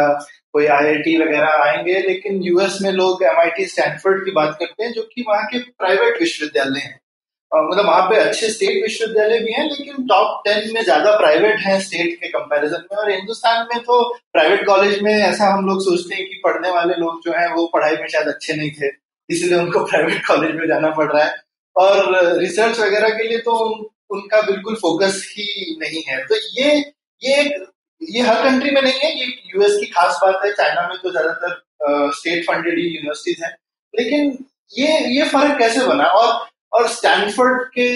[0.54, 5.02] कोई आईआईटी वगैरह आएँगे, लेकिन यूएस में लोग एमआईटी स्टैनफोर्ड की बात करते हैं, जो
[5.02, 7.00] कि वहाँ के प्राइवेट विश्वविद्यालय हैं।
[7.52, 11.80] मतलब वहाँ पे अच्छे स्टेट विश्वविद्यालय भी हैं, लेकिन टॉप टेन में ज़्यादा प्राइवेट हैं
[11.82, 14.02] स्टेट के कंपैरिजन में। और हिंदुस्तान में तो
[14.34, 17.66] प्राइवेट कॉलेज में ऐसा हम लोग सोचते हैं कि पढ़ने वाले लोग जो हैं, वो
[17.74, 18.90] पढ़ाई में शायद अच्छे नहीं थे,
[19.30, 21.36] इसलिए उनको प्राइवेट कॉलेज में जाना पड़ रहा है।
[21.76, 23.56] और रिसर्च वगैरह के लिए तो
[24.12, 26.78] उनका बिल्कुल फोकस ही नहीं है। तो ये
[27.22, 27.44] ये
[28.02, 31.12] ये हर कंट्री में नहीं है ये यूएस की खास बात है चाइना में तो
[31.12, 33.52] ज़्यादातर स्टेट फंडेड यूनिवर्सिटीज हैं।
[33.94, 34.38] लेकिन
[34.74, 36.04] ये ये फ़र्क कैसे बना?
[36.06, 37.96] और और स्टैनफोर्ड के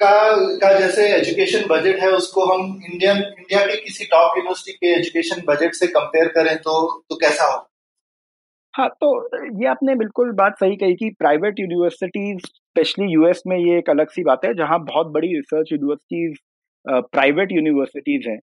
[0.00, 0.10] का
[0.58, 5.42] का जैसे एजुकेशन बजट है, उसको हम इंडियन इंडिया के किसी टॉप यूनिवर्सिटी के एजुकेशन
[5.48, 6.72] बजट से कंपेयर करें तो
[7.10, 7.66] तो कैसा हो?
[8.74, 9.08] हाँ तो
[9.60, 14.10] ये आपने बिल्कुल बात सही कही कि प्राइवेट यूनिवर्सिटीज स्पेशली यूएस में ये एक अलग
[14.10, 16.36] सी बात है, जहाँ बहुत बड़ी रिसर्च यूनिवर्सिटीज
[16.86, 18.38] प्राइवेट यूनिवर्सिटीज हैं।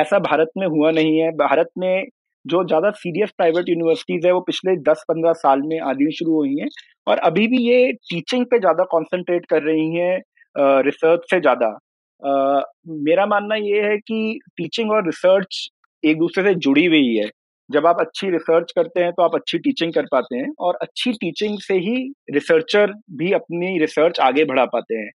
[0.00, 2.04] ऐसा भारत में हुआ नहीं है। भारत में
[2.44, 6.68] जो ज़्यादा सीरियस प्राइवेट यूनिवर्सिटीज है, वो पिछले 10-15 साल में आनी शुरू हुई हैं
[7.06, 11.68] और अभी भी ये टीचिंग पे ज़्यादा कंसंट्रेट कर रही हैं रिसर्च से ज़्यादा।
[13.02, 15.68] मेरा मानना ये है कि टीचिंग और रिसर्च
[16.04, 17.28] एक दूसरे से जुड़ी हुई है।
[17.70, 21.12] जब आप अच्छी रिसर्च करते हैं तो आप अच्छी टीचिंग कर पाते हैं और अच्छी
[21.14, 21.96] टीचिंग से ही
[22.34, 25.10] रिसर्चर भी अपनी रिसर्च आगे बढ़ा पाते हैं।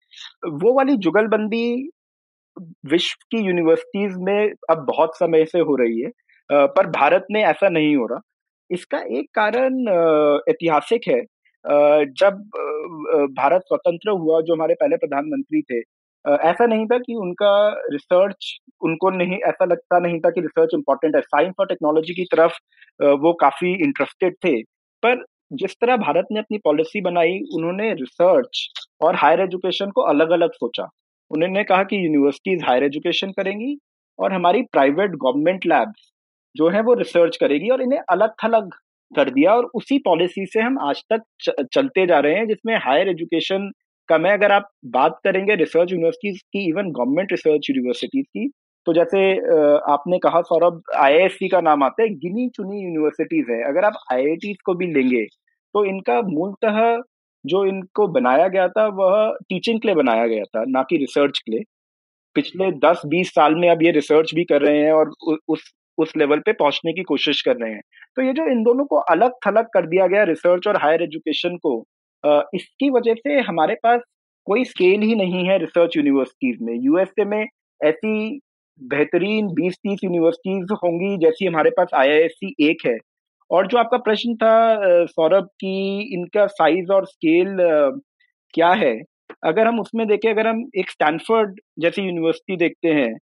[0.58, 1.64] वो वाली जुगलबंदी
[2.87, 6.11] विश्व की यूनिवर्सिटीज में अब बहुत समय से हो रही है।
[6.52, 8.20] पर भारत में ऐसा नहीं हो रहा।
[8.70, 9.88] इसका एक कारण
[10.50, 11.20] ऐतिहासिक है।
[12.14, 12.38] जब
[13.36, 15.80] भारत स्वतंत्र हुआ, जो हमारे पहले प्रधानमंत्री थे
[16.24, 17.52] ऐसा नहीं था कि उनका
[17.92, 22.24] रिसर्च उनको नहीं, ऐसा लगता नहीं था कि रिसर्च इंपॉर्टेंट है। साइंस और टेक्नोलॉजी की
[22.32, 22.58] तरफ़
[23.22, 24.62] वो काफ़ी इंटरेस्टेड थे।
[25.02, 28.68] पर जिस तरह भारत ने अपनी पॉलिसी बनाई, उन्होंने रिसर्च
[29.00, 30.88] और हायर एजुकेशन को अलग अलग सोचा।
[31.30, 33.76] उन्होंने कहा कि यूनिवर्सिटीज हायर एजुकेशन करेंगी
[34.18, 36.12] और हमारी प्राइवेट गवर्नमेंट लैब्स
[36.54, 38.70] जो है वो रिसर्च करेगी और इन्हें अलग थलग
[39.12, 41.22] कर दिया और उसी पॉलिसी से हम आज तक
[41.72, 43.70] चलते जा रहे हैं, जिसमें हायर एजुकेशन
[44.08, 48.48] का मैं अगर आप बात करेंगे रिसर्च यूनिवर्सिटीज की इवन गवर्नमेंट रिसर्च यूनिवर्सिटीज की
[48.86, 49.20] तो जैसे
[49.92, 54.54] आपने कहा सौरभ आईआईएससी का नाम आता है गिनी चुनी यूनिवर्सिटीज है। अगर आप आई
[54.64, 56.80] को भी लेंगे तो इनका मूलतः
[57.44, 61.38] जो इनको बनाया गया था, वह टीचिंग के लिए बनाया गया था, ना कि रिसर्च
[61.38, 61.62] के लिए।
[62.36, 65.10] पिछले 10-20 साल में अब ये रिसर्च भी कर रहे हैं और
[65.48, 67.80] उस उस लेवल पे पहुँचने की कोशिश कर रहे हैं।
[68.16, 71.56] तो ये जो इन दोनों को अलग थलग कर दिया गया रिसर्च और हायर एजुकेशन
[71.58, 71.82] को
[72.54, 74.00] इसकी वजह से हमारे पास
[74.46, 77.46] कोई स्केल ही नहीं है रिसर्च यूनिवर्सिटीज में। यूएसए में
[77.80, 78.40] ऐसी
[78.80, 82.28] बेहतरीन बीस तीस यूनिवर्सिटीज होंगी जैसी हमारे पास आई
[82.62, 82.96] एक है।
[83.50, 87.56] और जो आपका प्रश्न था सौरभ, की इनका साइज़ और स्केल
[88.54, 88.94] क्या है?
[89.44, 93.12] अगर हम उसमें देखें, अगर हम एक स्टैनफोर्ड जैसी यूनिवर्सिटी देखते हैं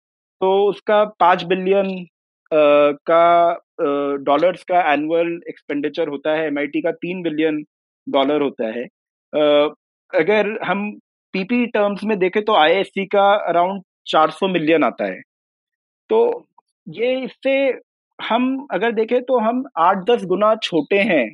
[0.41, 1.89] तो उसका पाँच बिलियन
[2.53, 3.53] का
[4.23, 7.63] डॉलर्स का एनुअल एक्सपेंडिचर होता है एमआईटी का तीन बिलियन
[8.07, 8.85] डॉलर होता है।
[10.13, 10.91] अगर हम
[11.35, 15.21] पीपी टर्म्स में देखें तो आई का अराउंड 400 मिलियन आता है।
[16.11, 16.47] तो
[16.87, 17.53] ये इससे
[18.19, 21.25] हम अगर देखें तो हम आठ दस गुना छोटे हैं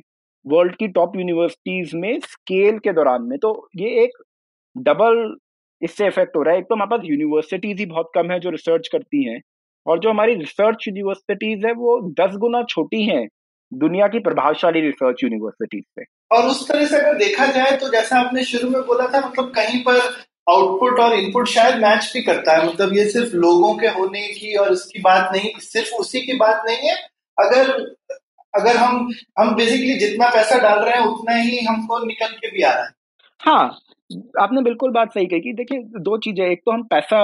[0.45, 4.17] वर्ल्ड की टॉप यूनिवर्सिटीज में स्केल के दौरान में। तो ये एक
[4.75, 5.35] डबल
[5.81, 8.49] इससे इफ़ेक्ट हो रहा है। एक तो हमारे पास यूनिवर्सिटीज ही बहुत कम है जो
[8.49, 9.39] रिसर्च करती हैं।
[9.87, 13.27] और जो हमारी रिसर्च यूनिवर्सिटीज है वो दस गुना छोटी हैं
[13.71, 18.19] दुनिया की प्रभावशाली रिसर्च यूनिवर्सिटीज से। और उस तरह से अगर देखा जाए तो जैसा
[18.19, 19.99] आपने शुरू में बोला था मतलब कहीं पर
[20.47, 24.55] आउटपुट और इनपुट शायद मैच भी करता है। मतलब ये सिर्फ़ लोगों के होने की
[24.55, 26.95] और इसकी बात नहीं सिर्फ़ उसी की बात नहीं है।
[27.37, 27.71] अगर
[28.53, 32.61] अगर हम हम बेसिकली जितना पैसा डाल रहे हैं उतना ही हमको निकल के भी
[32.61, 32.89] आ रहा है।
[33.41, 33.79] हाँ
[34.41, 37.19] आपने बिल्कुल बात सही कही कि देखिए दो चीज़ें एक तो हम पैसा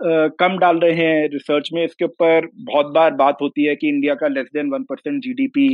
[0.00, 4.14] कम डाल रहे हैं रिसर्च में। इसके ऊपर बहुत बार बात होती है कि इंडिया
[4.14, 5.68] का less than one percent GDP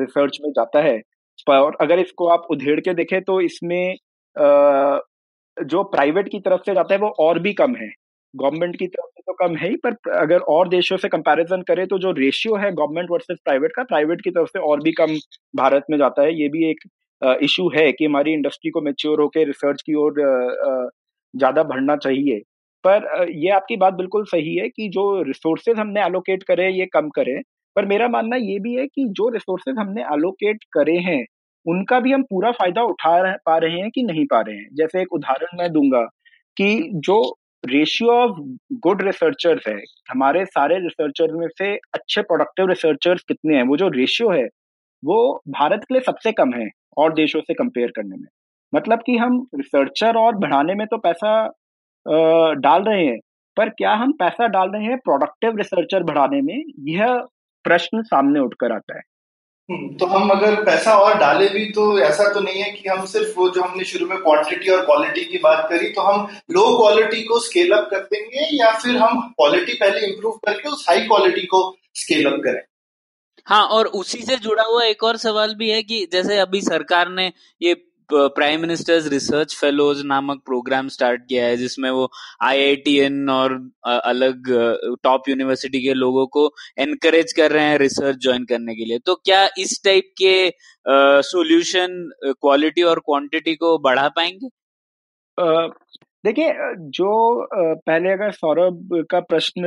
[0.00, 1.00] research में जाता है।
[1.48, 3.94] और अगर इसको आप उधेड़ के देखें तो इसमें
[5.56, 7.88] जो प्राइवेट की तरफ़ से जाता है वो और भी कम है।
[8.34, 11.86] गवर्नमेंट की तरफ़ से तो कम है ही, पर अगर और देशों से कंपैरिजन करें
[11.88, 15.14] तो जो रेशियो है गवर्नमेंट वर्सेस प्राइवेट का प्राइवेट की तरफ़ से और भी कम
[15.54, 16.88] भारत में जाता है। ये भी एक
[17.42, 20.14] इशू है कि हमारी इंडस्ट्री को मेच्योर होकर रिसर्च की ओर
[21.34, 22.40] ज़्यादा बढ़ना चाहिए।
[22.84, 27.08] पर ये आपकी बात बिल्कुल सही है कि जो रिसोर्सेज हमने एलोकेट करे ये कम
[27.10, 27.40] करें।
[27.76, 31.24] पर मेरा मानना ये भी है कि जो रिसोर्सेज हमने एलोकेट करे हैं
[31.66, 34.68] उनका भी हम पूरा फ़ायदा उठा रहे, पा रहे हैं कि नहीं पा रहे हैं?
[34.74, 36.02] जैसे एक उदाहरण मैं दूँगा
[36.56, 37.20] कि जो
[37.64, 38.36] रेशियो ऑफ़
[38.82, 39.74] गुड रिसर्चर्स है
[40.10, 43.62] हमारे सारे रिसर्चर में से अच्छे प्रोडक्टिव रिसर्चर्स कितने हैं?
[43.64, 44.46] वो जो रेशियो है
[45.02, 45.18] वो
[45.50, 48.26] भारत के लिए सबसे कम है और देशों से कंपेयर करने में।
[48.72, 51.32] मतलब कि हम रिसर्चर और बढ़ाने में तो पैसा
[52.54, 53.18] डाल रहे हैं।
[53.56, 56.64] पर क्या हम पैसा डाल रहे हैं प्रोडक्टिव रिसर्चर बढ़ाने में?
[56.80, 57.14] यह
[57.64, 59.02] प्रश्न सामने उठकर आता है।
[59.70, 63.04] हम्म, तो हम अगर पैसा और डाले भी तो ऐसा तो नहीं है कि हम
[63.04, 66.78] सिर्फ़ वो जो हमने शुरू में क्वांटिटी और क्वालिटी की बात करी तो हम लो
[66.78, 71.00] क्वालिटी को स्केल अप कर देंगे या फिर हम क्वालिटी पहले इंप्रूव करके उस हाई
[71.00, 72.62] क्वालिटी को स्केल अप करें।
[73.46, 77.08] हाँ और उसी से जुड़ा हुआ एक और सवाल भी है कि जैसे अभी सरकार
[77.08, 77.74] ने ये
[78.10, 82.08] प्राइम मिनिस्टर्स रिसर्च फेलोज नामक प्रोग्राम स्टार्ट किया है, जिसमें वो
[82.42, 83.52] आईआईटीएन और
[83.86, 84.48] अलग
[85.04, 89.14] टॉप यूनिवर्सिटी के लोगों को एनकरेज कर रहे हैं रिसर्च ज्वाइन करने के लिए। तो
[89.16, 90.48] क्या इस टाइप के
[91.24, 94.48] सॉल्यूशन क्वालिटी और क्वांटिटी को बढ़ा पाएँगे?
[96.24, 96.52] देखिए
[96.92, 97.10] जो
[97.54, 99.62] पहले अगर सौरभ का प्रश्न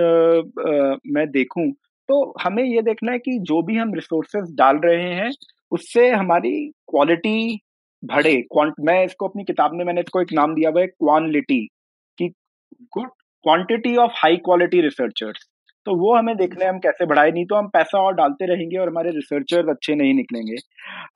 [1.07, 1.71] मैं देखूँ
[2.09, 5.29] तो हमें ये देखना है कि जो भी हम रिसोर्सेज डाल रहे हैं,
[5.71, 6.51] उससे हमारी
[6.89, 7.61] क्वालिटी
[8.03, 8.33] बढ़े
[8.81, 11.65] मैं इसको अपनी किताब में मैंने इसको एक नाम दिया हुआ है क्वालिटी
[12.17, 12.27] की
[12.93, 13.09] good
[13.45, 15.47] quantity of high quality researchers
[15.87, 18.77] तो वो हमें देखना है हम कैसे बढ़ाए नहीं तो हम पैसा और डालते रहेंगे
[18.77, 20.55] और हमारे रिसर्चर्स अच्छे नहीं निकलेंगे।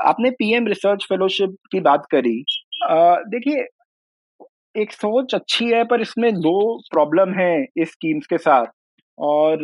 [0.02, 2.44] आपने पीएम रिसर्च फेलोशिप की बात करी
[3.30, 3.66] देखिए
[4.76, 6.58] एक सोच अच्छी है पर इसमें दो
[6.92, 8.66] प्रॉब्लम है इस स्कीम्स के साथ।
[9.18, 9.58] और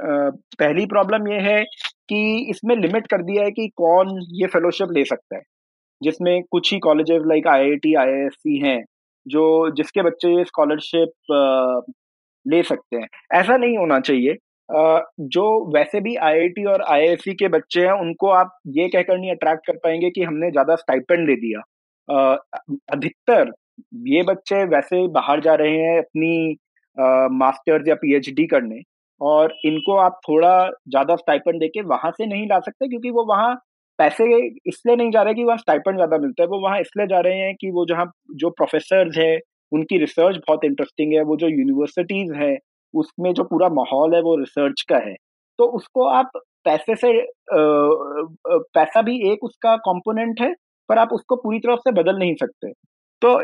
[0.00, 1.62] पहली प्रॉब्लम ये है
[2.08, 5.42] कि इसमें लिमिट कर दिया है कि कौन ये फेलोशिप ले सकता है।
[6.00, 8.82] जिसमें कुछ ही कॉलेजेस लाइक आईआईटी आईआईएससी हैं,
[9.26, 11.12] जो जिसके बच्चे ये स्कॉलरशिप
[12.46, 14.36] ले सकते हैं। ऐसा नहीं होना चाहिए।
[15.28, 19.66] जो वैसे भी आईआईटी और आईआईएससी के बच्चे हैं, उनको आप ये कहकर नहीं अट्रैक्ट
[19.66, 21.60] कर पाएँगे कि हमने ज़्यादा स्टाइपेंड दे दिया।
[22.92, 23.50] अधिकतर
[24.08, 26.56] ये बच्चे वैसे बाहर जा रहे हैं अपनी
[27.36, 28.80] मास्टर्स या पीएचडी करने।
[29.20, 30.52] और इनको आप थोड़ा
[30.88, 33.54] ज़्यादा स्टाइपेंड देके वहाँ से नहीं ला सकते क्योंकि वो वहाँ
[33.98, 34.24] पैसे
[34.68, 37.38] इसलिए नहीं जा रहे कि वहाँ स्टाइपन ज़्यादा मिलता है। वो वहाँ इसलिए जा रहे
[37.38, 38.06] हैं कि वो जहाँ
[38.36, 39.38] जो प्रोफेसर है,
[39.72, 42.56] उनकी रिसर्च बहुत इंटरेस्टिंग है। वो जो यूनिवर्सिटीज है,
[42.94, 45.14] उसमें जो पूरा माहौल है वो रिसर्च का है।
[45.58, 46.30] तो उसको आप
[46.64, 47.12] पैसे से
[47.52, 50.52] पैसा भी एक उसका कंपोनेंट है,
[50.88, 52.72] पर आप उसको पूरी तरह से बदल नहीं सकते।
[53.22, 53.38] तो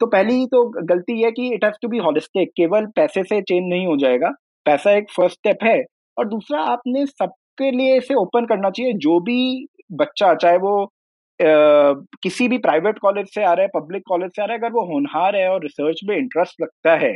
[0.00, 3.68] तो पहली तो गलती है कि it has to be holistic केवल पैसे से चेंज
[3.68, 4.30] नहीं हो जाएगा।
[4.68, 5.82] पैसा एक फ़र्स्ट स्टेप है।
[6.16, 10.72] और दूसरा आपने सबके लिए इसे ओपन करना चाहिए। जो भी बच्चा चाहे वो
[11.40, 11.46] आ,
[12.22, 14.72] किसी भी प्राइवेट कॉलेज से आ रहा है पब्लिक कॉलेज से आ रहा है अगर
[14.72, 17.12] वो होनहार है और रिसर्च में इंटरेस्ट लगता है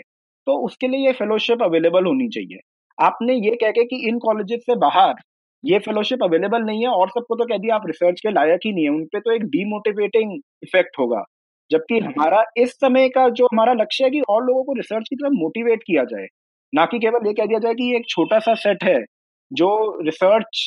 [0.47, 2.59] तो उसके लिए ये फेलोशिप अवेलेबल होनी चाहिए।
[2.99, 5.15] आपने ये कह के कि इन कॉलेजेस से बाहर
[5.65, 8.73] ये फेलोशिप अवेलेबल नहीं है और सबको तो कह दिया आप रिसर्च के लायक ही
[8.73, 11.23] नहीं है। उनपे तो एक डीमोटिवेटिंग इफ़ेक्ट होगा।
[11.71, 15.17] जबकि हमारा इस समय का जो हमारा लक्ष्य है कि और लोगों को रिसर्च की
[15.17, 16.27] तरफ़ मोटिवेट किया जाए।
[16.73, 18.99] ना कि केवल ये कह दिया जाए कि ये एक छोटा सा सेट है
[19.51, 19.69] जो
[20.05, 20.61] रिसर्च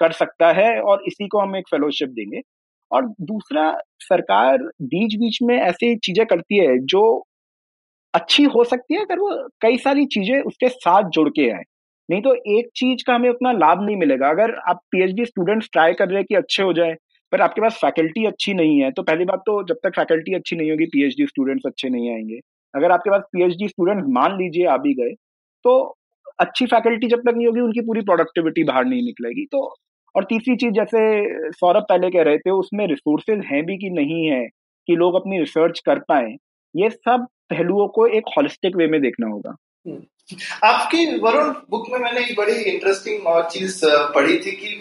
[0.00, 2.40] कर सकता है और इसी को हम एक फेलोशिप देंगे।
[2.90, 7.02] और दूसरा, सरकार बीच बीच में ऐसी चीज़ें करती है जो
[8.14, 9.30] अच्छी हो सकती है अगर वो
[9.62, 11.62] कई सारी चीज़ें उसके साथ जुड़ के आए।
[12.08, 15.94] नहीं तो एक चीज़ का हमें उतना लाभ नहीं मिलेगा। अगर आप पीएचडी स्टूडेंट्स ट्राई
[15.94, 16.94] कर रहे हैं कि अच्छे हो जाए,
[17.32, 20.56] पर आपके पास फैकल्टी अच्छी नहीं है तो पहली बात तो जब तक फैकल्टी अच्छी
[20.56, 22.40] नहीं होगी पीएचडी स्टूडेंट्स अच्छे नहीं आएँगे।
[22.74, 25.14] अगर आपके पास पीएचडी स्टूडेंट्स मान लीजिए आ भी गए
[25.64, 25.94] तो
[26.38, 29.74] अच्छी फैकल्टी जब तक नहीं होगी, उनकी पूरी प्रोडक्टिविटी बाहर नहीं निकलेगी। तो
[30.14, 31.00] और तीसरी चीज़, जैसे
[31.52, 34.46] सौरभ पहले कह रहे थे, उसमें रिसोर्सेज हैं भी कि नहीं है,
[34.88, 36.36] कि लोग अपनी रिसर्च कर पाए,
[36.76, 39.54] ये सब पहलुओं को एक हॉलिस्टिक वे में देखना होगा।
[39.86, 40.02] हम्म।
[40.64, 44.80] आपकी वरुण बुक में मैंने एक बड़ी इंटरेस्टिंग और चीज़ पढ़ी थी कि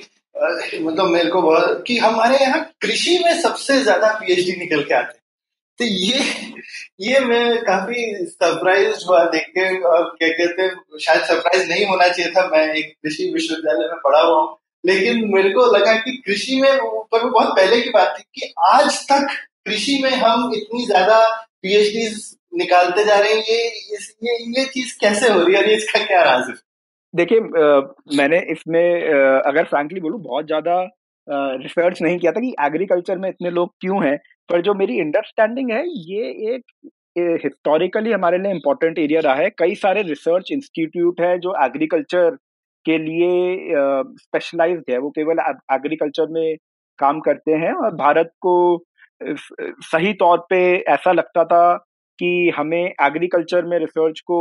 [0.80, 1.42] मतलब मेरे को
[1.82, 5.20] कि हमारे यहाँ कृषि में सबसे ज़्यादा पीएचडी निकल के आते
[5.80, 6.20] तो ये
[7.02, 12.08] ये मैं काफ़ी सरप्राइज़ हुआ देख के और क्या कहते हैं, शायद सरप्राइज़ नहीं होना
[12.08, 16.16] चाहिए था। मैं एक कृषि विश्वविद्यालय में पढ़ा हुआ हूँ। लेकिन मेरे को लगा कि
[16.26, 16.78] कृषि में,
[17.12, 19.28] पर बहुत पहले की बात थी कि आज तक
[19.66, 21.20] कृषि में हम इतनी ज़्यादा
[21.62, 22.08] पीएचडी
[22.58, 23.58] निकालते जा रहे हैं। ये
[24.24, 26.56] ये ये चीज़ कैसे हो रही है इसका क्या राज है?
[27.14, 27.40] देखिए
[28.18, 29.04] मैंने इसमें
[29.42, 30.82] अगर फ्रैंकली बोलूँ, बहुत ज़्यादा
[31.28, 34.18] रिसर्च नहीं किया था कि एग्रीकल्चर में इतने लोग क्यों हैं।
[34.50, 36.90] पर जो मेरी अंडरस्टैंडिंग है, ये एक
[37.44, 42.36] हिस्टोरिकली हमारे लिए इम्पोर्टेंट एरिया रहा है। कई सारे रिसर्च इंस्टीट्यूट है जो एग्रीकल्चर
[42.86, 43.74] के लिए
[44.18, 45.40] स्पेशलाइज्ड है। वो केवल
[45.74, 46.56] एग्रीकल्चर में
[47.00, 48.56] काम करते हैं और भारत को
[49.22, 51.76] सही तौर पे ऐसा लगता था
[52.20, 54.40] कि हमें एग्रीकल्चर में रिसर्च को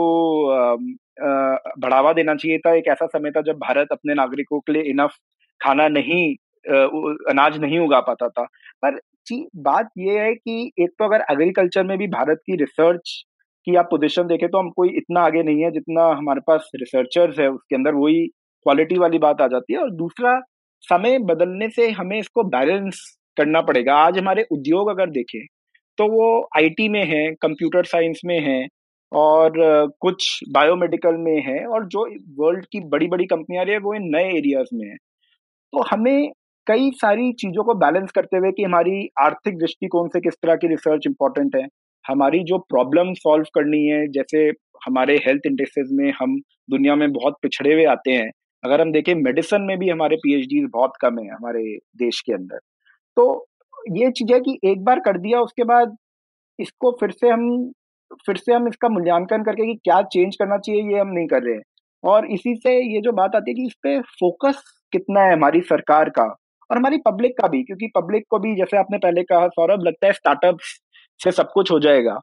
[1.80, 5.16] बढ़ावा देना चाहिए था। एक ऐसा समय था जब भारत अपने नागरिकों के लिए इनफ
[5.60, 6.24] खाना नहीं
[7.30, 8.44] अनाज नहीं उगा पाता था।
[8.82, 9.00] पर
[9.56, 13.22] बात ये है कि एक तो अगर एग्रीकल्चर में भी भारत की रिसर्च
[13.66, 17.38] की आप पोजीशन देखें तो हम कोई इतना आगे नहीं है जितना हमारे पास रिसर्चर्स
[17.40, 20.40] है, उसके अंदर वही क्वालिटी वाली बात आ जाती है। और दूसरा,
[20.84, 23.00] समय बदलने से हमें इसको बैलेंस
[23.36, 25.40] करना पड़ेगा। आज हमारे उद्योग अगर देखें
[25.98, 28.66] तो वो आईटी में है कंप्यूटर साइंस में है
[29.12, 29.52] और
[30.00, 32.04] कुछ बायोमेडिकल में है और जो
[32.38, 36.32] वर्ल्ड की बड़ी बड़ी कंपनियाँ रही है, वो इन नए एरियाज़ में है। तो हमें
[36.66, 40.68] कई सारी चीज़ों को बैलेंस करते हुए कि हमारी आर्थिक दृष्टिकोण से किस तरह की
[40.68, 41.66] रिसर्च इंपॉर्टेंट है।
[42.04, 44.46] हमारी जो प्रॉब्लम सॉल्व करनी है, जैसे
[44.86, 46.36] हमारे हेल्थ इंडस्ट्रीज़ में हम
[46.70, 48.30] दुनिया में बहुत पिछड़े हुए आते हैं,
[48.62, 51.62] अगर हम देखें मेडिसिन में भी हमारे पीएचडी बहुत कम है हमारे
[51.96, 52.58] देश के अंदर।
[53.16, 53.46] तो
[53.96, 55.96] ये चीज़ है कि एक बार कर दिया, उसके बाद
[56.58, 57.72] इसको फिर से हम,
[58.26, 61.42] फिर से हम इसका मूल्यांकन करके कि क्या चेंज करना चाहिए, ये हम नहीं कर
[61.42, 61.62] रहे हैं।
[62.04, 65.60] और इसी से ये जो बात आती है कि इस पे फोकस कितना है हमारी
[65.60, 66.26] सरकार का
[66.70, 70.06] और हमारी पब्लिक का भी क्योंकि पब्लिक को भी जैसे आपने पहले कहा सौरभ लगता
[70.06, 70.58] है स्टार्टअप
[71.20, 72.18] से सब कुछ हो जाएगा।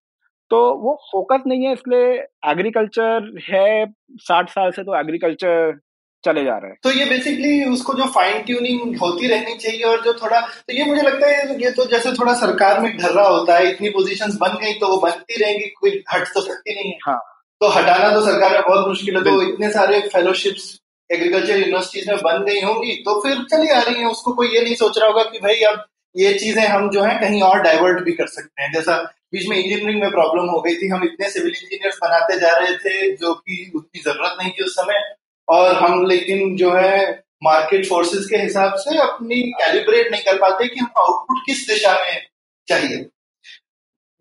[0.51, 2.11] तो वो फोकस नहीं है इसलिए
[2.51, 3.85] एग्रीकल्चर है
[4.21, 5.79] साठ साल से तो एग्रीकल्चर
[6.23, 10.03] चले जा रहे हैं। तो ये बेसिकली उसको जो फाइन ट्यूनिंग होती रहनी चाहिए और
[10.03, 13.57] जो थोड़ा तो ये मुझे लगता है ये तो जैसे थोड़ा सरकार में ढर्रा होता
[13.57, 16.97] है इतनी पोजीशंस बन गई तो वो बनती रहेंगी कोई हट तो सकती नहीं है।
[17.07, 17.19] हाँ।
[17.61, 20.71] तो हटाना तो सरकार में बहुत मुश्किल है तो इतने सारे फेलोशिप्स
[21.09, 24.61] एग्रीकल्चर यूनिवर्सिटीज में बन गई होंगी तो फिर चली आ रही है। उसको कोई ये
[24.61, 25.83] नहीं सोच रहा होगा कि भाई अब
[26.15, 28.97] ये चीज़ें हम जो है कहीं और डाइवर्ट भी कर सकते हैं। जैसा
[29.33, 32.75] बीच में इंजीनियरिंग में प्रॉब्लम हो गई थी, हम इतने सिविल इंजीनियर्स बनाते जा रहे
[32.77, 35.01] थे जो कि उतनी ज़रूरत नहीं थी उस समय,
[35.47, 40.67] और हम लेकिन जो है मार्केट फोर्सेस के हिसाब से अपनी कैलिब्रेट नहीं कर पाते
[40.67, 42.21] कि हम आउटपुट किस दिशा में
[42.67, 42.97] चाहिए।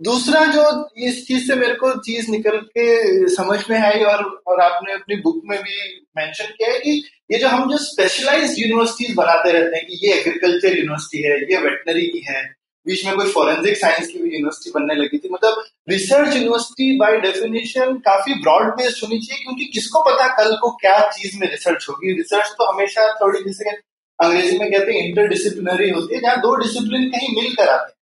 [0.03, 0.63] दूसरा जो
[0.99, 5.17] इस चीज़ से मेरे को चीज़ निकल के समझ में आई और और आपने अपनी
[5.17, 6.91] बुक में भी मेंशन किया है कि
[7.33, 11.61] ये जो हम जो स्पेशलाइज्ड यूनिवर्सिटीज बनाते रहते हैं कि ये एग्रीकल्चर यूनिवर्सिटी है, ये
[11.61, 12.43] वेटनरी की है,
[12.87, 17.21] बीच में कोई फॉरेंसिक साइंस की भी यूनिवर्सिटी बनने लगी थी। मतलब रिसर्च यूनिवर्सिटी बाय
[17.21, 21.87] डेफिनेशन काफ़ी ब्रॉड बेस्ड होनी चाहिए क्योंकि किसको पता कल को क्या चीज़ में रिसर्च
[21.91, 26.55] होगी। रिसर्च तो हमेशा थोड़ी, जैसे अंग्रेज़ी में कहते हैं इंटरडिसिप्लिनरी होती है, जहाँ दो
[26.57, 28.01] डिसिप्लिन कहीं मिलकर आते हैं।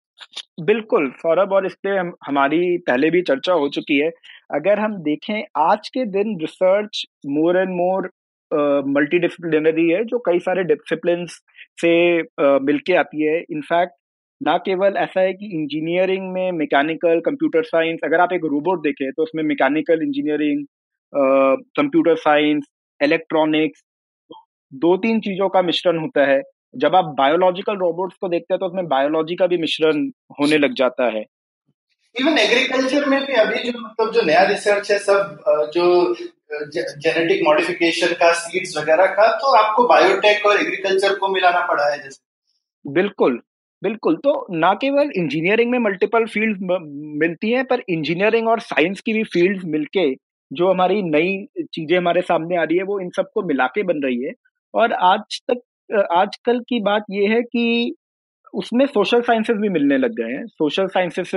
[0.62, 4.10] बिल्कुल सौरभ और इस पे हम, हमारी पहले भी चर्चा हो चुकी है।
[4.54, 8.10] अगर हम देखें आज के दिन research more and more
[9.20, 11.26] multidisciplinary है जो कई सारे डिसिप्लिन
[11.82, 11.92] से
[12.62, 13.94] मिलके आती है। इनफैक्ट
[14.42, 19.12] ना केवल ऐसा है कि इंजीनियरिंग में मैकेनिकल कंप्यूटर साइंस अगर आप एक रोबोट देखें
[19.12, 20.66] तो उसमें mechanical engineering
[21.78, 22.66] computer science
[23.00, 23.84] electronics
[24.72, 26.42] दो तीन चीज़ों का मिश्रण होता है।
[26.74, 30.06] जब आप बायोलॉजिकल रोबोट्स को देखते हैं तो उसमें बायोलॉजी का भी मिश्रण
[30.40, 31.24] होने लग जाता है।
[32.16, 35.44] इवन एग्रीकल्चर में भी अभी जो मतलब जो नया रिसर्च है सब
[35.76, 36.14] जो
[36.54, 41.98] जेनेटिक मॉडिफिकेशन का सीड्स वगैरह का तो आपको बायोटेक और एग्रीकल्चर को मिलाना पड़ा है
[41.98, 42.20] जैसे।
[42.86, 43.40] बिल्कुल
[43.82, 46.62] बिल्कुल। तो ना केवल इंजीनियरिंग में मल्टीपल फ़ील्ड
[47.22, 50.10] मिलती हैं पर इंजीनियरिंग और साइंस की भी फ़ील्ड मिलके
[50.52, 54.02] जो हमारी नई चीज़ें हमारे सामने आ रही है वो इन सबको मिला के बन
[54.04, 54.34] रही है।
[54.74, 57.94] और आज तक आजकल की बात यह है कि
[58.54, 61.32] उसमें सोशल साइंसेस भी मिलने लग गए हैं। सोशल साइंसेस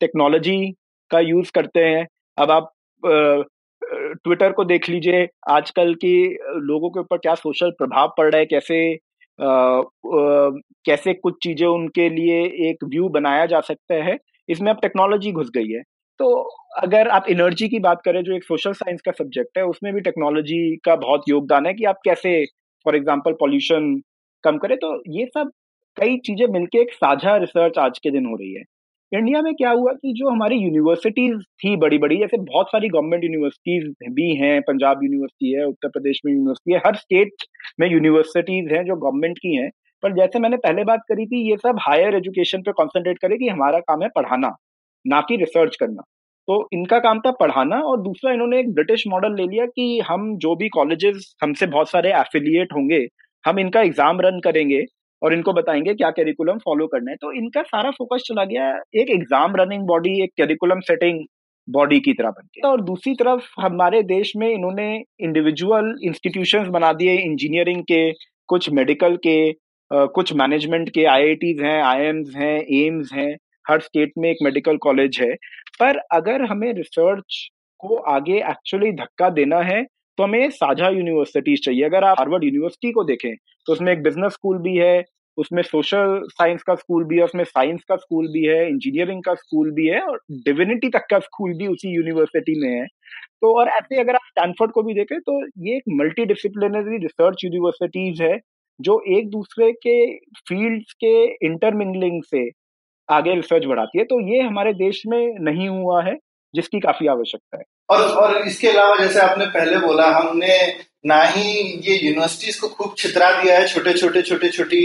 [0.00, 0.56] टेक्नोलॉजी
[1.10, 2.06] का यूज़ करते हैं।
[2.38, 2.70] अब आप
[4.24, 6.14] ट्विटर को देख लीजिए आजकल की
[6.60, 8.80] लोगों के ऊपर क्या सोशल प्रभाव पड़ रहा है कैसे
[9.38, 9.82] आ, आ,
[10.86, 12.40] कैसे कुछ चीज़ें उनके लिए
[12.70, 14.16] एक व्यू बनाया जा सकता है
[14.48, 15.82] इसमें अब टेक्नोलॉजी घुस गई है।
[16.20, 16.30] तो
[16.78, 20.00] अगर आप एनर्जी की बात करें जो एक सोशल साइंस का सब्जेक्ट है उसमें भी
[20.00, 22.44] टेक्नोलॉजी का बहुत योगदान है कि आप कैसे
[22.88, 23.94] फॉर एग्ज़ाम्पल पॉल्यूशन
[24.44, 25.50] कम करे तो ये सब
[25.96, 28.62] कई चीज़ें मिलके एक साझा रिसर्च आज के दिन हो रही है।
[29.12, 33.24] इंडिया में क्या हुआ कि जो हमारी यूनिवर्सिटीज थी बड़ी बड़ी जैसे बहुत सारी गवर्नमेंट
[33.24, 37.46] यूनिवर्सिटीज भी हैं, पंजाब यूनिवर्सिटी है, उत्तर प्रदेश में यूनिवर्सिटी है, हर स्टेट
[37.80, 39.70] में यूनिवर्सिटीज हैं जो गवर्नमेंट की हैं।
[40.02, 43.48] पर जैसे मैंने पहले बात करी थी, ये सब हायर एजुकेशन पे कॉन्सेंट्रेट करे कि
[43.48, 44.54] हमारा काम है पढ़ाना,
[45.04, 46.02] ना कि रिसर्च करना।
[46.48, 50.36] तो इनका काम था पढ़ाना और दूसरा इन्होंने एक ब्रिटिश मॉडल ले लिया कि हम
[50.38, 53.06] जो भी कॉलेजेस हमसे बहुत सारे एफिलिएट होंगे,
[53.44, 54.84] हम इनका एग्ज़ाम रन करेंगे
[55.22, 59.10] और इनको बताएँगे क्या करिकुलम फॉलो करना है। तो इनका सारा फोकस चला गया एक
[59.10, 61.24] एग्ज़ाम रनिंग बॉडी एक करिकुलम सेटिंग
[61.68, 64.88] बॉडी की तरह बन गया और दूसरी तरफ़ हमारे देश में इन्होंने
[65.20, 68.10] इंडिविजुअल इंस्टीट्यूशन बना दिए इंजीनियरिंग के,
[68.48, 69.52] कुछ मेडिकल के
[69.90, 72.04] कुछ मैनेजमेंट के आई हैं आई
[72.36, 75.34] हैं एम्स हैं, हर स्टेट में एक मेडिकल कॉलेज है।
[75.80, 77.46] पर अगर हमें रिसर्च
[77.80, 79.82] को आगे एक्चुअली धक्का देना है
[80.18, 83.34] तो हमें साझा यूनिवर्सिटीज चाहिए। अगर आप हार्वर्ड यूनिवर्सिटी को देखें
[83.66, 85.04] तो उसमें एक बिज़नेस स्कूल भी है,
[85.38, 89.34] उसमें सोशल साइंस का स्कूल भी है, उसमें साइंस का स्कूल भी है इंजीनियरिंग का
[89.34, 92.86] स्कूल भी है, और डिविनिटी तक का स्कूल भी उसी यूनिवर्सिटी में है।
[93.42, 97.44] तो और ऐसे अगर आप स्टैनफोर्ड को भी देखें तो ये एक मल्टी डिसिप्लिनरी रिसर्च
[97.44, 98.38] यूनिवर्सिटीज है,
[98.80, 99.96] जो एक दूसरे के
[100.40, 101.14] फील्ड्स के
[101.46, 102.48] इंटरमिंगलिंग से
[103.08, 106.16] आगे रिसर्च बढ़ाती है तो ये हमारे देश में नहीं हुआ है,
[106.54, 110.56] जिसकी काफ़ी आवश्यकता है। और और इसके अलावा जैसे आपने पहले बोला, हमने
[111.06, 111.42] ना ही
[111.82, 114.80] ये यूनिवर्सिटीज को खूब छितरा दिया है, छोटे छोटे छोटे, छोटी,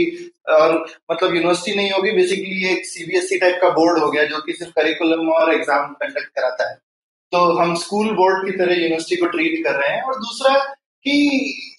[0.51, 0.73] और
[1.11, 4.71] मतलब यूनिवर्सिटी नहीं होगी बेसिकली एक सीबीएसई टाइप का बोर्ड हो गया, जो कि सिर्फ़
[4.73, 6.75] करिकुलम और एग्ज़ाम कंडक्ट कराता है।
[7.31, 10.53] तो हम स्कूल बोर्ड की तरह यूनिवर्सिटी को ट्रीट कर रहे हैं, और दूसरा
[11.05, 11.13] कि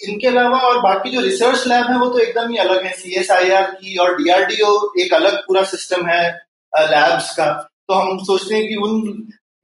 [0.02, 3.14] इनके अलावा और बाकी जो रिसर्च लैब है, वो तो एकदम ही अलग है। सी
[3.20, 4.72] एस आई आर की और डीआरडीओ
[5.02, 6.22] एक अलग पूरा सिस्टम है
[6.72, 7.52] लैब्स का।
[7.88, 9.00] तो हम सोचते हैं कि उन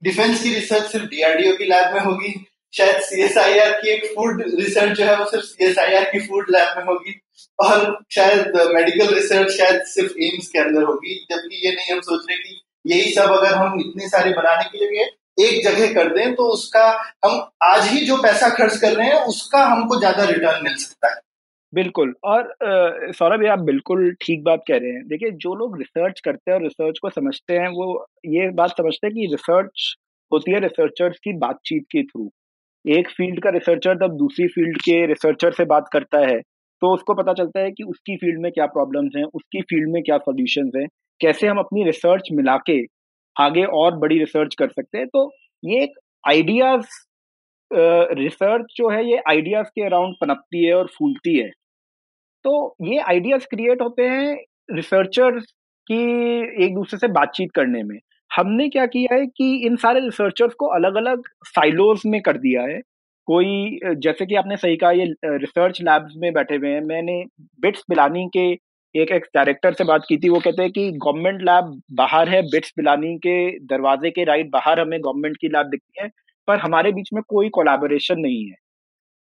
[0.01, 2.33] डिफेंस की रिसर्च सिर्फ़ डीआरडीओ की लैब में होगी,
[2.73, 5.79] शायद सी एस आई आर की एक फ़ूड रिसर्च जो है, वो सिर्फ़ सी एस
[5.79, 7.19] आई आर की फ़ूड लैब में होगी,
[7.59, 12.25] और शायद मेडिकल रिसर्च शायद सिर्फ़ एम्स के अंदर होगी। जबकि ये नहीं, हम सोच
[12.29, 16.33] रहे कि यही सब अगर हम इतने सारे बनाने के लिए एक जगह कर दें
[16.35, 16.85] तो उसका
[17.25, 21.09] हम आज ही जो पैसा खर्च कर रहे हैं, उसका हमको ज़्यादा रिटर्न मिल सकता
[21.09, 21.19] है।
[21.73, 22.53] बिल्कुल। और
[23.13, 26.63] सौरभ आप बिल्कुल ठीक बात कह रहे हैं। देखिए, जो लोग रिसर्च करते हैं और
[26.63, 29.95] रिसर्च को समझते हैं, वो ये बात समझते हैं कि रिसर्च
[30.31, 32.29] होती है रिसर्चर्स की बातचीत के थ्रू
[32.85, 36.39] एक फ़ील्ड का रिसर्चर जब दूसरी फ़ील्ड के रिसर्चर से बात करता है
[36.81, 40.01] तो उसको पता चलता है कि उसकी फ़ील्ड में क्या प्रॉब्लम्स हैं, उसकी फ़ील्ड में
[40.03, 40.87] क्या सॉल्यूशंस हैं,
[41.21, 42.81] कैसे हम अपनी रिसर्च मिला के
[43.35, 45.29] आगे और बड़ी रिसर्च कर सकते हैं। तो
[45.63, 46.85] ये एक आइडियाज़
[48.13, 51.49] रिसर्च जो है, ये आइडियाज़ के अराउंड पनपती है और फूलती है।
[52.45, 54.35] तो ये आइडियाज़ क्रिएट होते हैं
[54.71, 55.45] रिसर्चर्स
[55.87, 56.01] की
[56.65, 57.97] एक दूसरे से बातचीत करने में।
[58.31, 62.61] हमने क्या किया है कि इन सारे रिसर्चर्स को अलग अलग साइलोज में कर दिया
[62.63, 62.79] है।
[63.27, 67.23] कोई, जैसे कि आपने सही कहा, ये रिसर्च लैब्स में बैठे हुए हैं। मैंने
[67.61, 68.53] बिट्स पिलानी के
[68.95, 72.41] एक एक डायरेक्टर से बात की थी, वो कहते हैं कि गवर्नमेंट लैब बाहर है
[72.43, 73.35] बिट्स पिलानी के
[73.65, 76.09] दरवाजे के राइट बाहर हमें गवर्नमेंट की लैब दिखती है,
[76.47, 78.55] पर हमारे बीच में कोई कोलैबोरेशन नहीं है।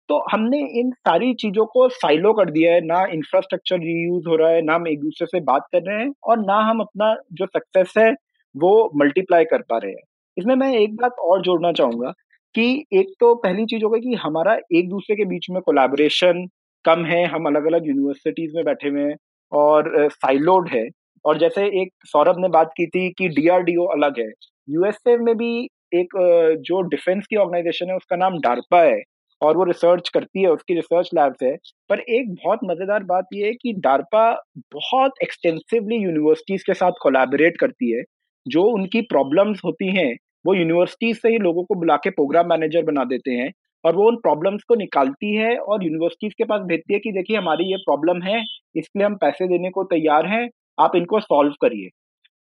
[0.08, 4.50] तो हमने इन सारी चीज़ों को साइलो कर दिया है, ना इंफ्रास्ट्रक्चर रीयूज हो रहा
[4.50, 7.46] है, ना हम एक दूसरे से बात कर रहे हैं, और ना हम अपना जो
[7.48, 8.10] सक्सेस है,
[8.54, 10.02] वो मल्टीप्लाई कर पा रहे हैं।
[10.36, 12.12] इसमें मैं एक बात और जोड़ना चाहूँगा
[12.54, 16.46] कि एक तो पहली चीज़ होगा कि हमारा एक दूसरे के बीच में कोलैबोरेशन
[16.84, 19.16] कम है, हम अलग अलग यूनिवर्सिटीज में बैठे हुए हैं
[19.52, 20.88] और साइलोड है।
[21.24, 24.30] और जैसे एक सौरभ ने बात की थी कि डीआरडीओ अलग है।
[24.68, 25.52] यूएसए में भी
[25.92, 26.16] एक
[26.62, 29.00] जो डिफेंस की ऑर्गेनाइजेशन है, उसका नाम डार्पा है
[29.40, 31.56] और वो रिसर्च करती है, उसकी रिसर्च लैब्स है।
[31.90, 34.30] पर एक बहुत मज़ेदार बात यह है कि डार्पा
[34.74, 38.02] बहुत एक्सटेंसिवली यूनिवर्सिटीज के साथ कोलैबोरेट करती है।
[38.46, 42.82] जो उनकी प्रॉब्लम्स होती हैं, वो यूनिवर्सिटीज से ही लोगों को बुला के प्रोग्राम मैनेजर
[42.84, 43.50] बना देते हैं।
[43.84, 47.36] और वो उन प्रॉब्लम्स को निकालती है और यूनिवर्सिटीज के पास भेजती है कि देखिए,
[47.36, 48.42] हमारी ये प्रॉब्लम है
[48.76, 51.88] इसलिए हम पैसे देने को तैयार हैं, आप इनको सॉल्व करिए।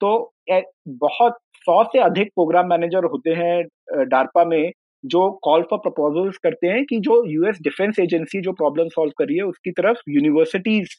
[0.00, 4.72] तो बहुत सौ से अधिक प्रोग्राम मैनेजर होते हैं डार्पा में,
[5.04, 9.26] जो कॉल फॉर प्रपोजल्स करते हैं कि जो यूएस डिफेंस एजेंसी जो प्रॉब्लम सॉल्व कर
[9.26, 10.94] रही है, उसकी तरफ़ यूनिवर्सिटीज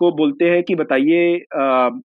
[0.00, 1.36] को बोलते हैं कि बताइए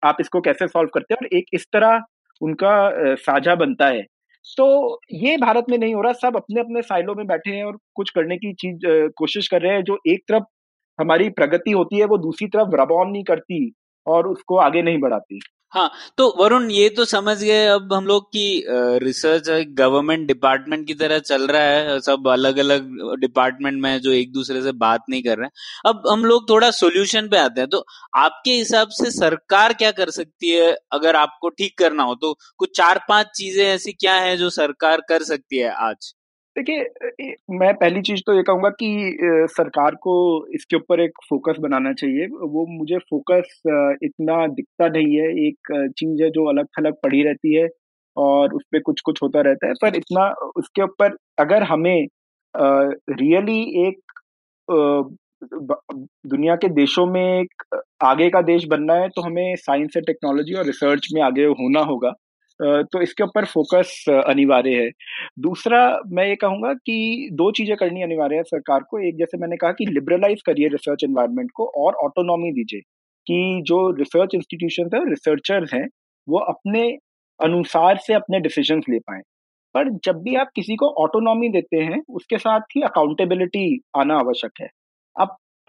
[0.05, 1.19] आप इसको कैसे सॉल्व करते हैं?
[1.21, 2.01] और एक इस तरह
[2.41, 4.05] उनका साझा बनता है।
[4.45, 7.77] तो ये भारत में नहीं हो रहा। सब अपने अपने साइलों में बैठे हैं और
[7.95, 8.79] कुछ करने की चीज़
[9.17, 10.43] कोशिश कर रहे हैं। जो एक तरफ़
[10.99, 13.71] हमारी प्रगति होती है, वो दूसरी तरफ़ रबॉन नहीं करती
[14.07, 15.39] और उसको आगे नहीं बढ़ाती।
[15.73, 18.63] हाँ तो वरुण, ये तो समझ गए अब हम लोग की
[19.03, 22.89] रिसर्च गवर्नमेंट डिपार्टमेंट की तरह चल रहा है, सब अलग अलग
[23.21, 25.51] डिपार्टमेंट में जो एक दूसरे से बात नहीं कर रहे हैं।
[25.85, 27.83] अब हम लोग थोड़ा सोल्यूशन पे आते हैं तो
[28.17, 32.15] आपके हिसाब से सरकार क्या कर सकती है अगर आपको ठीक करना हो?
[32.15, 36.13] तो कुछ चार पाँच चीज़ें ऐसी क्या है जो सरकार कर सकती है आज?
[36.55, 39.17] देखिए मैं पहली चीज़ तो ये कहूँगा कि
[39.51, 40.13] सरकार को
[40.55, 43.61] इसके ऊपर एक फोकस बनाना चाहिए। वो मुझे फोकस
[44.03, 47.67] इतना दिखता नहीं है। एक चीज़ है जो अलग थलग पड़ी रहती है
[48.17, 50.27] और उस पर कुछ कुछ होता रहता है। पर इतना
[50.57, 52.05] उसके ऊपर अगर हमें
[53.11, 54.01] रियली एक
[56.27, 57.63] दुनिया के देशों में एक
[58.03, 61.79] आगे का देश बनना है तो हमें साइंस एंड टेक्नोलॉजी और रिसर्च में आगे होना
[61.85, 62.13] होगा।
[62.61, 63.93] तो इसके ऊपर फोकस
[64.27, 64.89] अनिवार्य है।
[65.39, 69.57] दूसरा मैं ये कहूँगा कि दो चीज़ें करनी अनिवार्य है सरकार को। एक जैसे मैंने
[69.57, 72.81] कहा कि लिबरलाइज करिए रिसर्च एनवायरनमेंट को और ऑटोनॉमी दीजिए
[73.27, 75.87] कि जो रिसर्च इंस्टीट्यूशन है रिसर्चर्स हैं,
[76.27, 76.89] वो अपने
[77.39, 79.21] अनुसार से अपने डिसीज़न ले पाए।
[79.75, 84.51] पर जब भी आप किसी को ऑटोनॉमी देते हैं, उसके साथ ही अकाउंटेबिलिटी आना आवश्यक
[84.61, 84.67] है।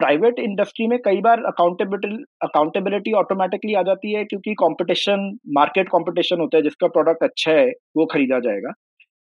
[0.03, 6.39] प्राइवेट इंडस्ट्री में कई बार अकाउंटेबिलिटी अकाउंटेबिलिटी ऑटोमेटिकली आ जाती है क्योंकि कंपटीशन मार्केट कंपटीशन
[6.39, 8.71] होता है, जिसका प्रोडक्ट अच्छा है, वो खरीदा जाएगा।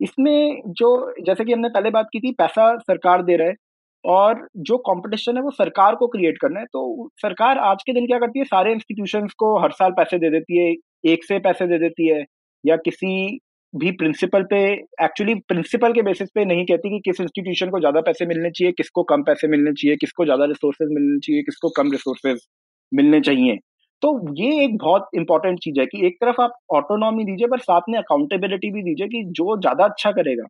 [0.01, 3.55] इसमें जो, जैसे कि हमने पहले बात की थी, पैसा सरकार दे रहा है
[4.05, 8.07] और जो कंपटीशन है वो सरकार को क्रिएट करना है। तो सरकार आज के दिन
[8.07, 8.45] क्या करती है?
[8.45, 10.75] सारे इंस्टीट्यूशंस को हर साल पैसे दे देती है,
[11.05, 12.25] एक से पैसे दे देती है
[12.65, 13.39] या किसी
[13.75, 14.59] भी प्रिंसिपल पे
[15.05, 18.73] एक्चुअली प्रिंसिपल के बेसिस पे नहीं कहती कि किस इंस्टीट्यूशन को ज़्यादा पैसे मिलने चाहिए
[18.73, 22.41] किसको कम पैसे मिलने चाहिए किसको ज़्यादा रिसोर्सेज मिलने चाहिए किसको कम रिसोर्सेज
[22.93, 23.57] मिलने चाहिए।
[24.03, 27.83] तो ये एक बहुत इंपॉर्टेंट चीज़ है कि एक तरफ़ आप ऑटोनॉमी दीजिए पर साथ
[27.89, 30.47] में अकाउंटेबिलिटी भी दीजिए कि जो ज़्यादा अच्छा करेगा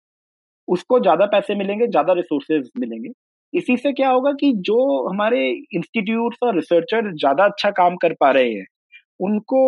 [0.68, 3.10] उसको ज़्यादा पैसे मिलेंगे ज़्यादा रिसोर्सेज मिलेंगे।
[3.54, 8.30] इसी से क्या होगा कि जो हमारे इंस्टीट्यूट और रिसर्चर ज़्यादा अच्छा काम कर पा
[8.32, 8.66] रहे हैं
[9.20, 9.62] उनको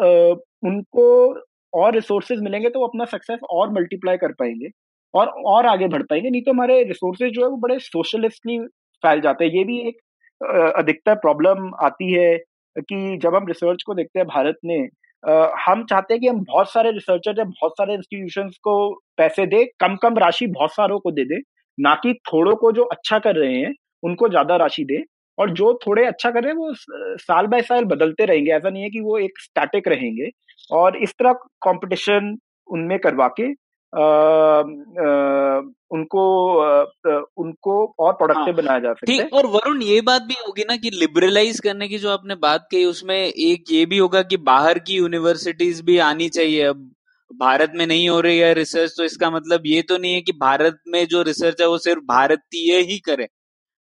[0.00, 1.34] आ, उनको
[1.72, 4.68] और रिसोर्सेज मिलेंगे तो वो अपना सक्सेस और मल्टीप्लाई कर पाएँगे
[5.14, 8.58] और और आगे बढ़ पाएँगे। नहीं तो हमारे रिसोर्सेज जो है वो बड़े सोशलिस्टली
[9.02, 9.98] फैल जाते हैं। ये भी एक
[10.76, 12.36] अधिकतर प्रॉब्लम आती है
[12.78, 14.88] कि जब हम रिसर्च को देखते हैं भारत में
[15.60, 18.74] हम चाहते हैं कि हम बहुत सारे रिसर्चर या बहुत सारे इंस्टीट्यूशन को
[19.18, 21.40] पैसे दे कम कम राशि बहुत सारों को दे दे,
[21.78, 25.02] ना कि थोड़ों को जो अच्छा कर रहे हैं, उनको ज़्यादा राशि दे।
[25.38, 26.72] और जो थोड़े अच्छा कर रहे हैं वो
[27.18, 30.30] साल बाय साल बदलते रहेंगे। ऐसा नहीं है कि वो एक स्टैटिक रहेंगे।
[30.70, 31.32] और इस तरह
[31.62, 32.36] कंपटीशन
[32.68, 33.52] उनमें करवा के
[33.92, 35.60] आ, आ,
[35.90, 36.22] उनको
[36.60, 36.84] आ,
[37.36, 40.76] उनको और प्रोडक्टिव हाँ, बनाया जा सकता है। और वरुण ये बात भी होगी ना
[40.76, 44.78] कि लिबरलाइज करने की जो आपने बात कही उसमें एक ये भी होगा कि बाहर
[44.78, 46.90] की यूनिवर्सिटीज भी आनी चाहिए। अब
[47.30, 50.32] भारत में नहीं हो रही है रिसर्च तो इसका मतलब ये तो नहीं है कि
[50.32, 53.28] भारत में जो रिसर्च है वो सिर्फ़ भारतीय ही करे।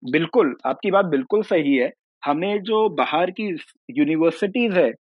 [0.04, 1.92] बिल्कुल आपकी बात बिल्कुल सही है।
[2.24, 3.44] हमें जो बाहर की
[3.92, 4.92] यूनिवर्सिटीज है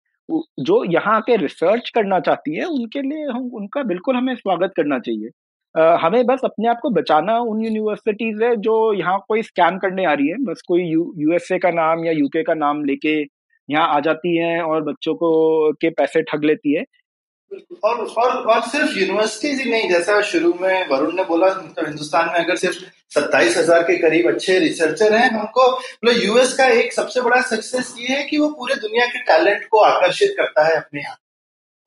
[0.61, 4.99] जो यहाँ आके रिसर्च करना चाहती है उनके लिए हम उनका बिल्कुल हमें स्वागत करना
[4.99, 5.29] चाहिए।
[5.75, 10.05] आ, हमें बस अपने आप को बचाना उन यूनिवर्सिटीज है जो यहाँ कोई स्कैम करने
[10.05, 13.19] आ रही है। बस कोई यू यूएसए का नाम या यूके का नाम लेके
[13.69, 16.83] यहाँ आ जाती हैं और बच्चों को के पैसे ठग लेती है।
[17.83, 22.27] और और और सिर्फ़ यूनिवर्सिटीज ही नहीं, जैसा शुरू में वरुण ने बोला तो हिंदुस्तान
[22.27, 22.77] में अगर सिर्फ़
[23.11, 27.93] सत्ताईस हज़ार के करीब अच्छे रिसर्चर हैं हमको मतलब यूएस का एक सबसे बड़ा सक्सेस
[27.99, 31.17] ये है कि वो पूरे दुनिया के टैलेंट को आकर्षित करता है अपने यहाँ।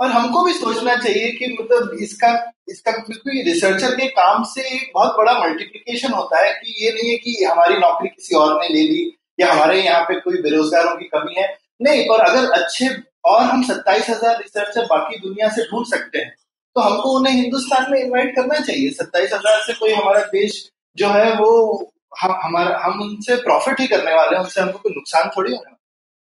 [0.01, 2.33] और हमको भी सोचना चाहिए कि मतलब इसका
[2.69, 7.11] इसका क्योंकि रिसर्चर के काम से एक बहुत बड़ा मल्टीप्लीकेशन होता है कि ये नहीं
[7.11, 9.11] है कि हमारी नौकरी किसी और ने ले ली,
[9.41, 11.47] या हमारे यहाँ पे कोई बेरोजगारों की कमी है।
[11.83, 12.89] नहीं पर अगर अच्छे
[13.25, 16.35] और हम सत्ताईस हज़ार रिसर्चर बाकी दुनिया से ढूंढ सकते हैं।
[16.77, 21.09] तो हमको उन्हें हिंदुस्तान में इनवाइट करना चाहिए। सत्ताईस हज़ार से कोई हमारा देश जो
[21.09, 21.91] है वो
[22.22, 25.77] हम, हमारा, हम उनसे प्रॉफिट ही करने वाले हैं। उनसे हमको कोई नुकसान थोड़ी होगा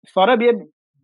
[0.08, 0.52] सौरभ, ये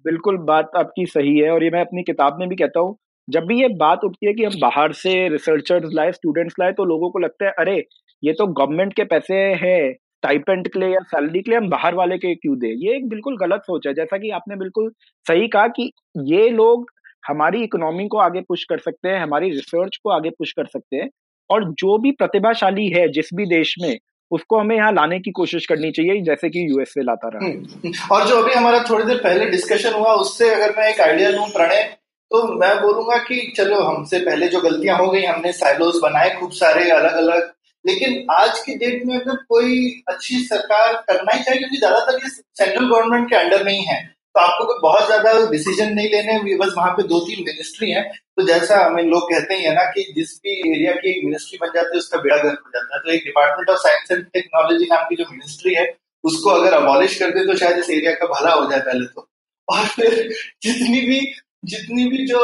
[0.06, 3.46] बिल्कुल बात आपकी सही है और ये मैं अपनी किताब में भी कहता हूँ। जब
[3.46, 7.10] भी ये बात उठती है कि हम बाहर से रिसर्चर्स लाए स्टूडेंट्स लाए तो लोगों
[7.10, 7.78] को लगता है, अरे,
[8.24, 9.96] ये तो गवर्नमेंट के पैसे हैं।
[10.26, 12.68] स्टाइपेंट के लिए या सैलरी के लिए हम बाहर वाले के क्यों दे?
[12.68, 14.92] ये एक बिल्कुल गलत सोच है। जैसा कि आपने बिल्कुल
[15.26, 15.92] सही कहा कि
[16.26, 16.90] ये लोग
[17.28, 20.96] हमारी इकोनॉमी को आगे पुश कर सकते हैं हमारी रिसर्च को आगे पुश कर सकते
[20.96, 21.10] हैं
[21.50, 23.98] और जो भी प्रतिभाशाली है जिस भी देश में
[24.32, 28.28] उसको हमें यहाँ लाने की कोशिश करनी चाहिए जैसे कि यूएसए लाता रहा। हम्म, और
[28.28, 31.84] जो अभी हमारा थोड़ी देर पहले डिस्कशन हुआ उससे अगर मैं एक आइडिया लू प्रणय
[32.32, 36.52] तो मैं बोलूँगा कि चलो हमसे पहले जो गलतियाँ हो गई हमने साइलोस बनाए खूब
[36.52, 37.52] सारे अलग अलग
[37.86, 42.30] लेकिन आज की डेट में अगर कोई अच्छी सरकार करना ही चाहिए, क्योंकि ज़्यादातर ये
[42.30, 44.04] सेंट्रल गवर्नमेंट के अंडर में ही है
[44.36, 48.04] तो आपको कोई बहुत ज़्यादा डिसीज़न नहीं लेने बस वहाँ पे दो तीन मिनिस्ट्री हैं।
[48.38, 51.68] तो जैसा हमें लोग कहते हैं ना कि जिस भी एरिया की एक मिनिस्ट्री बन
[51.76, 54.86] जाती है, उसका बेड़ा गर्क हो जाता है। तो एक department of science and technology
[54.86, 55.86] नाम की जो मिनिस्ट्री है,
[56.24, 59.28] उसको अगर अबॉलिश कर दे तो शायद इस एरिया का भला हो जाए पहले तो।
[59.68, 60.34] और फिर
[60.64, 61.20] जितनी भी
[61.66, 62.42] जितनी भी जो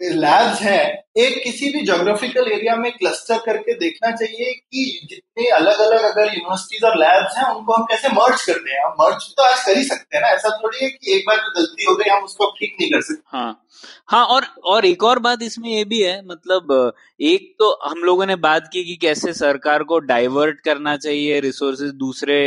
[0.00, 0.84] लैब्स हैं
[1.16, 6.26] एक किसी भी जोग्राफिकल एरिया में क्लस्टर करके देखना चाहिए कि जितने अलग अलग अगर
[6.26, 9.76] यूनिवर्सिटीज और लैब्स हैं, उनको हम कैसे मर्ज करते हैं हम मर्ज तो आज कर
[9.78, 10.28] ही सकते हैं ना?
[10.28, 13.00] ऐसा थोड़ी है कि एक बार जो गलती हो गई, हम उसको ठीक नहीं कर
[13.02, 13.64] सकते। हाँ।
[14.08, 16.92] हाँ और और एक और बात इसमें ये भी है मतलब
[17.22, 21.90] एक तो हम लोगों ने बात की कि कैसे सरकार को डाइवर्ट करना चाहिए रिसोर्सेज
[21.96, 22.38] दूसरे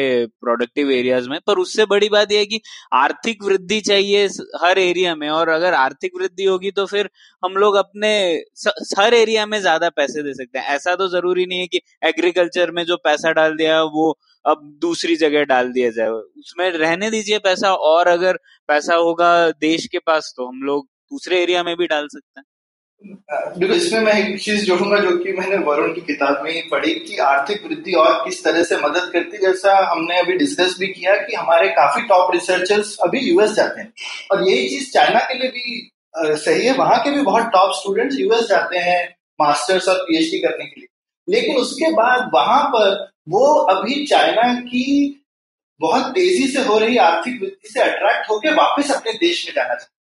[0.42, 2.60] प्रोडक्टिव एरियाज़ में, पर उससे बड़ी बात यह है कि
[2.96, 4.26] आर्थिक वृद्धि चाहिए
[4.62, 7.10] हर एरिया में, और अगर आर्थिक वृद्धि होगी तो फिर
[7.44, 8.12] हम लोग अपने
[8.98, 12.72] हर एरिया में ज़्यादा पैसे दे सकते हैं। ऐसा तो ज़रूरी नहीं है कि एग्रीकल्चर
[12.72, 14.12] में जो पैसा डाल दिया वो
[14.46, 18.38] अब दूसरी जगह डाल दिया जाए। उसमें रहने दीजिए पैसा, और अगर
[18.70, 22.46] पैसा होगा देश के पास तो हम लोग दूसरे एरिया में भी डाल सकते हैं।
[23.58, 26.94] देखो इसमें मैं एक चीज़ जोड़ूँगा जो कि मैंने वरुण की किताब में ही पढ़ी
[26.98, 30.88] कि आर्थिक वृद्धि और किस तरह से मदद करती है। जैसा हमने अभी डिस्कस भी
[30.90, 33.94] किया कि हमारे काफ़ी टॉप रिसर्चर्स अभी यूएस जाते हैं।
[34.32, 38.20] और यही चीज़ चाइना के लिए भी सही है। वहाँ के भी बहुत टॉप स्टूडेंट्स
[38.20, 39.08] यूएस जाते हैं
[39.40, 40.88] मास्टर्स और पीएचडी करने के लिए।
[41.28, 45.18] लेकिन उसके बाद वहाँ पर वो अभी चाइना की
[45.82, 49.74] बहुत तेज़ी से हो रही आर्थिक वृद्धि से अट्रैक्ट होकर वापस अपने देश में जाना
[49.74, 50.00] चाहते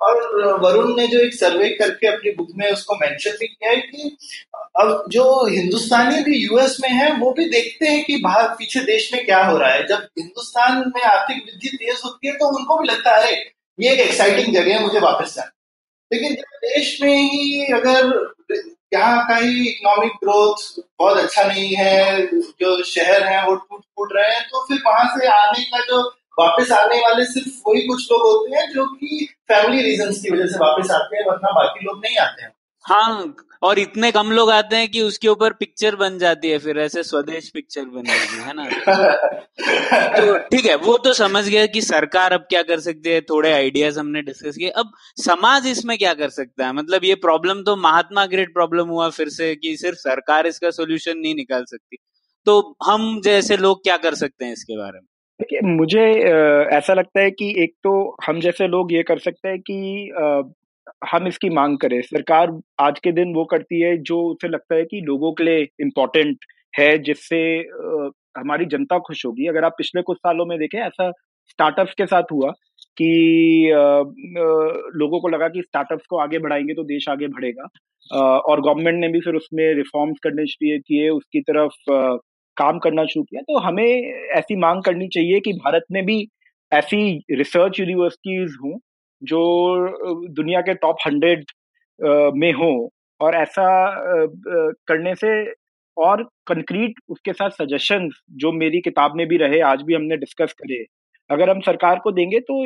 [0.00, 3.76] और वरुण ने जो एक सर्वे करके अपनी बुक में उसको मेंशन भी किया है
[3.76, 4.16] कि
[4.80, 9.12] अब जो हिंदुस्तानी भी यूएस में है, वो भी देखते हैं कि बाहर पीछे देश
[9.12, 12.78] में क्या हो रहा है। जब हिंदुस्तान में आर्थिक वृद्धि तेज होती है तो उनको
[12.78, 13.34] भी लगता है
[13.78, 15.50] ये एक एक्साइटिंग जगह है, मुझे वापस जाना
[16.10, 18.04] लेकिन जब देश में ही अगर
[18.94, 24.12] यहाँ का ही इकोनॉमिक ग्रोथ बहुत अच्छा नहीं है, जो शहर है वो टूट फूट
[24.16, 26.00] रहे हैं तो फिर वहाँ से आने का जो
[26.38, 30.46] वापस आने वाले सिर्फ़ वही कुछ लोग होते हैं, जो कि फैमिली रीजन की वजह
[30.46, 32.52] से वापस आते हैं, वरना बाकी लोग नहीं आते हैं।
[32.84, 36.78] हाँ और इतने कम लोग आते हैं कि उसके ऊपर पिक्चर बन जाती है, फिर
[36.78, 38.64] ऐसे स्वदेश पिक्चर बन जाती है ना?
[40.10, 43.52] तो ठीक है, वो तो समझ गया कि सरकार अब क्या कर सकती है, थोड़े
[43.52, 46.72] आइडियाज़ हमने डिस्कस किए। अब समाज इसमें क्या कर सकता है?
[46.72, 51.18] मतलब ये प्रॉब्लम तो महात्मा ग्रेट प्रॉब्लम हुआ फिर से कि सिर्फ़ सरकार इसका सोल्यूशन
[51.18, 51.96] नहीं निकाल सकती।
[52.46, 55.06] तो हम जैसे लोग क्या कर सकते हैं इसके बारे में?
[55.40, 56.02] देखिए, मुझे
[56.76, 60.12] ऐसा लगता है कि एक तो हम जैसे लोग ये कर सकते हैं कि
[61.02, 64.84] हम इसकी मांग करें। सरकार आज के दिन वो करती है जो उसे लगता है
[64.84, 66.38] कि लोगों के लिए इम्पोर्टेंट
[66.74, 67.38] है, जिससे
[68.38, 71.10] हमारी जनता खुश होगी। अगर आप पिछले कुछ सालों में देखें, ऐसा
[71.50, 72.50] स्टार्टअप्स के साथ हुआ
[72.96, 73.70] कि
[74.96, 77.68] लोगों को लगा कि स्टार्टअप्स को आगे बढ़ाएँगे तो देश आगे बढ़ेगा।
[78.38, 80.44] और गवर्नमेंट ने भी फिर उसमें रिफॉर्म्स करने
[80.78, 81.74] किए, उसकी तरफ़
[82.56, 83.84] काम करना शुरू किया। तो हमें
[84.36, 86.26] ऐसी मांग करनी चाहिए कि भारत में भी
[86.72, 88.78] ऐसी रिसर्च यूनिवर्सिटीज हों
[89.22, 91.44] जो दुनिया के टॉप हंड्रेड
[92.36, 92.72] में हो
[93.20, 93.66] और ऐसा
[94.88, 95.30] करने से
[95.96, 100.52] और कंक्रीट उसके साथ सजेशन जो मेरी किताब में भी रहे, आज भी हमने डिस्कस
[100.54, 100.84] करे,
[101.30, 102.64] अगर हम सरकार को देंगे तो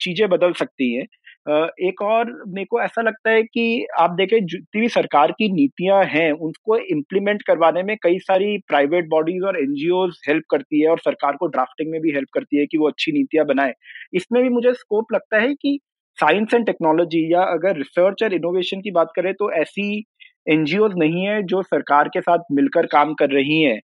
[0.00, 1.06] चीज़ें बदल सकती हैं।
[1.46, 6.02] एक और मेरे को ऐसा लगता है कि आप देखें जितनी भी सरकार की नीतियाँ
[6.06, 10.98] हैं, उनको इम्प्लीमेंट करवाने में कई सारी प्राइवेट बॉडीज और एनजीओ हेल्प करती है और
[11.00, 13.72] सरकार को ड्राफ्टिंग में भी हेल्प करती है कि वो अच्छी नीतियाँ बनाए।
[14.14, 15.78] इसमें भी मुझे स्कोप लगता है कि
[16.18, 20.04] साइंस एंड टेक्नोलॉजी या अगर रिसर्च और इनोवेशन की बात करें तो ऐसी
[20.48, 23.80] एनजीओ नहीं है जो सरकार के साथ मिलकर काम कर रही हैं।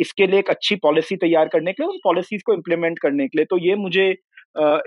[0.00, 3.38] इसके लिए एक अच्छी पॉलिसी तैयार करने के लिए, उन पॉलिसीज़ को इम्प्लीमेंट करने के
[3.38, 4.14] लिए। तो ये मुझे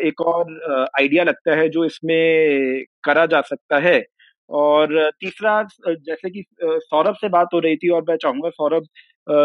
[0.01, 4.03] एक और आइडिया लगता है जो इसमें करा जा सकता है।
[4.49, 8.87] और तीसरा जैसे कि सौरभ से बात हो रही थी और मैं चाहूँगा सौरभ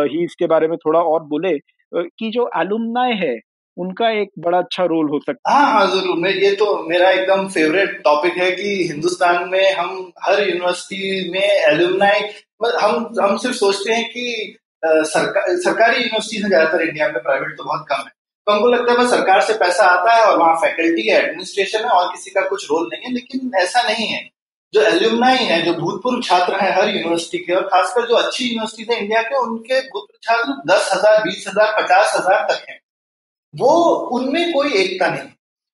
[0.06, 1.56] ही इसके बारे में थोड़ा और बोले
[1.92, 3.38] कि जो एलुमनाय है,
[3.76, 7.10] उनका एक बड़ा अच्छा रोल हो सकता है। हाँ हाँ ज़रूर। मैं, ये तो मेरा
[7.10, 12.20] एकदम फेवरेट टॉपिक है कि हिंदुस्तान में हम हर यूनिवर्सिटी में एलुमनाई
[12.80, 17.64] हम हम सिर्फ़ सोचते हैं कि सरकार सरकारी यूनिवर्सिटी है, ज़्यादातर इंडिया में प्राइवेट तो
[17.64, 18.12] बहुत कम है।
[18.46, 21.84] तो हमको लगता है बस सरकार से पैसा आता है और वहाँ फैकल्टी है एडमिनिस्ट्रेशन
[21.84, 24.28] है और किसी का कुछ रोल नहीं है, लेकिन ऐसा नहीं है।
[24.74, 28.92] जो एल्यूमनाई है, जो भूतपूर्व छात्र हैं हर यूनिवर्सिटी के, और खासकर जो अच्छी यूनिवर्सिटी
[28.92, 32.78] है इंडिया के, उनके भूतपूर्व छात्र दस हज़ार, बीस हज़ार, पचास हज़ार तक हैं।
[33.54, 33.70] वो,
[34.12, 35.28] उनमें कोई एकता नहीं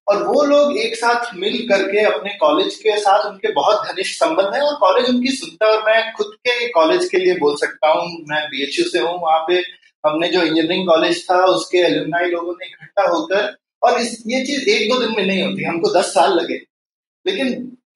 [0.07, 4.55] और वो लोग एक साथ मिल करके अपने कॉलेज के साथ उनके बहुत घनिष्ठ संबंध
[4.55, 8.07] है और कॉलेज उनकी सुनता और मैं खुद के कॉलेज के लिए बोल सकता हूँ,
[8.29, 9.61] मैं बीएचयू से हूँ, वहाँ पे
[10.07, 14.69] हमने जो इंजीनियरिंग कॉलेज था, उसके एलुमनाई लोगों ने इकट्ठा होकर, और इस, ये चीज़
[14.71, 16.61] एक दो दिन में नहीं होती, हमको दस साल लगे।
[17.27, 17.47] लेकिन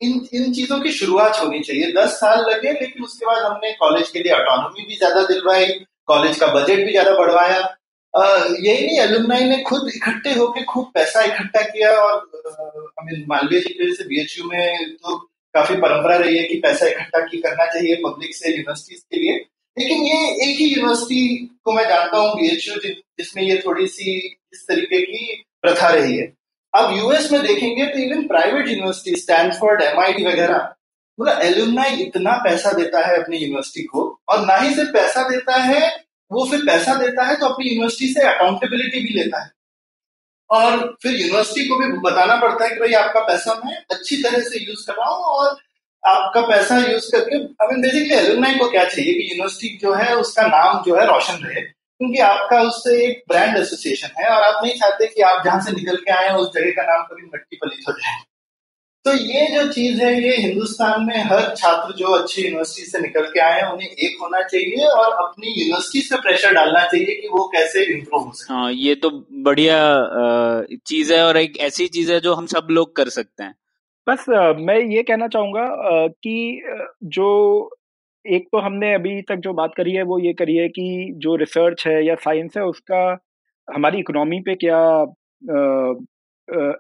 [0.02, 4.10] इन इन चीज़ों की शुरुआत होनी चाहिए। दस साल लगे, लेकिन उसके बाद हमने कॉलेज
[4.10, 5.66] के लिए ऑटोनॉमी भी ज़्यादा दिलवाई
[6.08, 7.58] कॉलेज का बजट भी ज़्यादा बढ़वाया।
[8.14, 12.26] यही नहीं एलुमनाई ने खुद इकट्ठे होकर खूब पैसा इकट्ठा किया, और
[13.28, 15.16] मालवीय जी की से बीएचयू में तो
[15.54, 19.38] काफ़ी परंपरा रही है कि पैसा इकट्ठा की करना चाहिए पब्लिक से यूनिवर्सिटीज के लिए।
[19.80, 24.16] लेकिन ये एक ही यूनिवर्सिटी को मैं जानता हूँ बीएचयू जिसमें ये थोड़ी सी
[24.52, 26.32] इस तरीके की प्रथा रही है।
[26.74, 30.68] अब यूएस में देखेंगे तो even private university Stanford M वगैरह
[31.18, 35.56] मतलब एल्यूमनाई इतना पैसा देता है अपनी यूनिवर्सिटी को, और ना ही सिर्फ़ पैसा देता
[35.56, 35.88] है,
[36.30, 39.50] वो फिर पैसा देता है तो अपनी यूनिवर्सिटी से अकाउंटेबिलिटी भी लेता है।
[40.50, 44.40] और फिर यूनिवर्सिटी को भी बताना पड़ता है कि भाई आपका पैसा मैं अच्छी तरह
[44.42, 45.58] से यूज़ कर रहा हूँ और
[46.04, 50.14] आपका पैसा यूज़ करके आई मीन बेसिकली एलुमनाई को क्या चाहिए कि यूनिवर्सिटी जो है,
[50.16, 51.60] उसका नाम जो है रोशन रहे?
[51.60, 55.72] क्योंकि आपका उससे एक ब्रांड एसोसिएशन है और आप नहीं चाहते कि आप जहाँ से
[55.72, 58.18] निकल के आए, उस जगह का नाम कभी मट्टी पलित हो जाए।
[59.04, 63.26] तो ये जो चीज़ है, ये हिंदुस्तान में हर छात्र जो अच्छी यूनिवर्सिटी से निकल
[63.26, 67.28] के आए हैं, उन्हें एक होना चाहिए और अपनी यूनिवर्सिटी से प्रेशर डालना चाहिए कि
[67.28, 69.78] वो कैसे इम्प्रूव हो सके। हाँ ये तो बढ़िया
[70.86, 73.54] चीज़ है और एक ऐसी चीज़ है जो हम सब लोग कर सकते हैं।
[74.10, 74.24] बस
[74.58, 75.66] मैं ये कहना चाहूँगा
[76.08, 76.62] कि
[77.04, 77.26] जो
[78.26, 81.36] एक तो हमने अभी तक जो बात करी है वो ये करी है कि जो
[81.36, 83.18] रिसर्च है या साइंस है उसका
[83.68, 84.80] हमारी इकोनॉमी पे क्या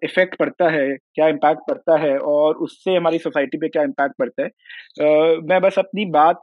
[0.04, 4.42] इफ़ेक्ट पड़ता है क्या इम्पैक्ट पड़ता है और उससे हमारी सोसाइटी पे क्या इम्पैक्ट पड़ता
[4.42, 6.42] है। uh, मैं बस अपनी बात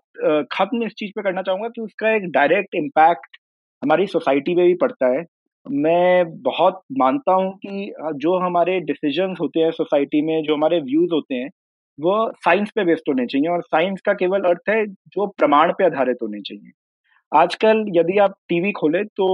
[0.52, 3.38] खत्म इस चीज़ पे करना चाहूँगा कि उसका एक डायरेक्ट इम्पैक्ट
[3.84, 5.24] हमारी सोसाइटी पे भी पड़ता है।
[5.68, 11.14] मैं बहुत मानता हूँ कि जो हमारे डिसीज़न होते हैं सोसाइटी में, जो हमारे व्यूज़
[11.14, 11.50] होते हैं,
[12.00, 15.86] वो साइंस पे बेस्ड होने चाहिए और साइंस का केवल अर्थ है जो प्रमाण पे
[15.86, 16.72] आधारित होने चाहिए।
[17.32, 19.28] आजकल यदि आप टीवी खोले तो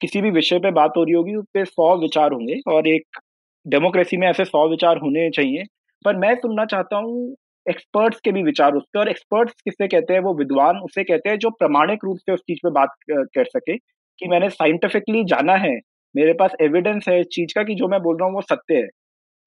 [0.00, 3.18] किसी भी विषय पे बात हो रही होगी, उस पर सौ विचार होंगे और एक
[3.66, 5.64] डेमोक्रेसी में ऐसे सौ विचार होने चाहिए।
[6.04, 10.14] पर मैं सुनना चाहता हूँ एक्सपर्ट्स के भी विचार उस पर और एक्सपर्ट्स किससे कहते
[10.14, 13.44] हैं, वो विद्वान उसे कहते हैं जो प्रमाणिक रूप से उस चीज़ पे बात कर
[13.46, 13.76] सके।
[14.18, 15.74] कि मैंने साइंटिफिकली जाना है,
[16.14, 18.76] मेरे पास एविडेंस है, इस चीज़ का कि जो मैं बोल रहा हूँ वो सत्य
[18.76, 18.86] है।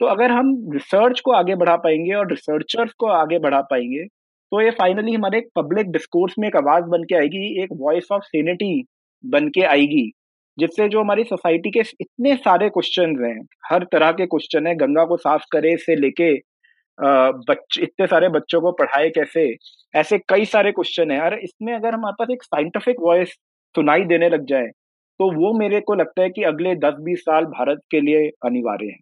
[0.01, 4.05] तो अगर हम रिसर्च को आगे बढ़ा पाएँगे और रिसर्चर्स को आगे बढ़ा पाएँगे
[4.51, 8.07] तो ये फाइनली हमारे एक पब्लिक डिस्कोर्स में एक आवाज़ बन के आएगी, एक वॉइस
[8.13, 8.84] ऑफ़ सेनेटी
[9.24, 10.11] बन के आएगी,
[10.57, 13.39] जिससे जो हमारी सोसाइटी के इतने सारे क्वेश्चन हैं,
[13.72, 16.34] हर तरह के क्वेश्चन है, गंगा को साफ़ करे से लेके
[16.97, 19.47] बच्चे, इतने सारे बच्चों को पढ़ाए कैसे,
[19.93, 23.36] ऐसे कई सारे क्वेश्चन है। और इसमें अगर हमारे पास एक साइंटिफिक वॉइस
[23.76, 24.68] सुनाई देने लग जाए
[25.20, 28.86] तो वो मेरे को लगता है कि अगले दस बीस साल भारत के लिए अनिवार्य
[28.86, 29.00] है।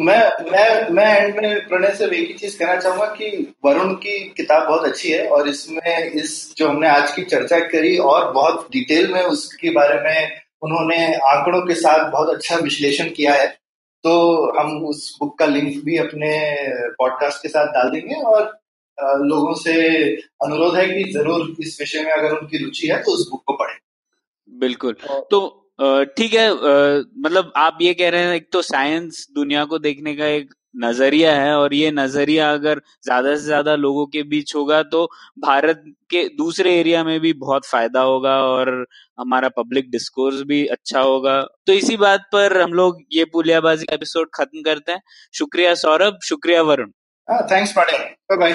[0.00, 4.18] मैं मैं मैं एंड में प्रणय से एक ही चीज़ कहना चाहूँगा कि वरुण की
[4.36, 8.68] किताब बहुत अच्छी है और इसमें इस जो हमने आज की चर्चा करी और बहुत
[8.72, 13.46] डिटेल में उसके बारे में उन्होंने आंकड़ों के साथ बहुत अच्छा विश्लेषण किया है
[14.04, 14.14] तो
[14.60, 16.32] हम उस बुक का लिंक भी अपने
[16.98, 18.58] पॉडकास्ट के साथ डाल देंगे और
[18.98, 19.74] लोगों से
[20.44, 23.52] अनुरोध है कि ज़रूर इस विषय में अगर उनकी रुचि है तो उस बुक को
[23.54, 23.76] पढ़ें।
[24.52, 24.96] बिल्कुल।
[25.30, 25.46] तो
[26.16, 30.26] ठीक है मतलब आप ये कह रहे हैं एक तो साइंस दुनिया को देखने का
[30.26, 35.04] एक नज़रिया है और ये नज़रिया अगर ज़्यादा से ज़्यादा लोगों के बीच होगा तो
[35.40, 38.70] भारत के दूसरे एरिया में भी बहुत फ़ायदा होगा और
[39.18, 44.28] हमारा पब्लिक डिस्कोर्स भी अच्छा होगा। तो इसी बात पर हम लोग ये पुलियाबाजी एपिसोड
[44.34, 45.00] खत्म करते हैं।
[45.34, 46.90] शुक्रिया सौरभ शुक्रिया वरुण।
[47.48, 48.54] Thanks bye bye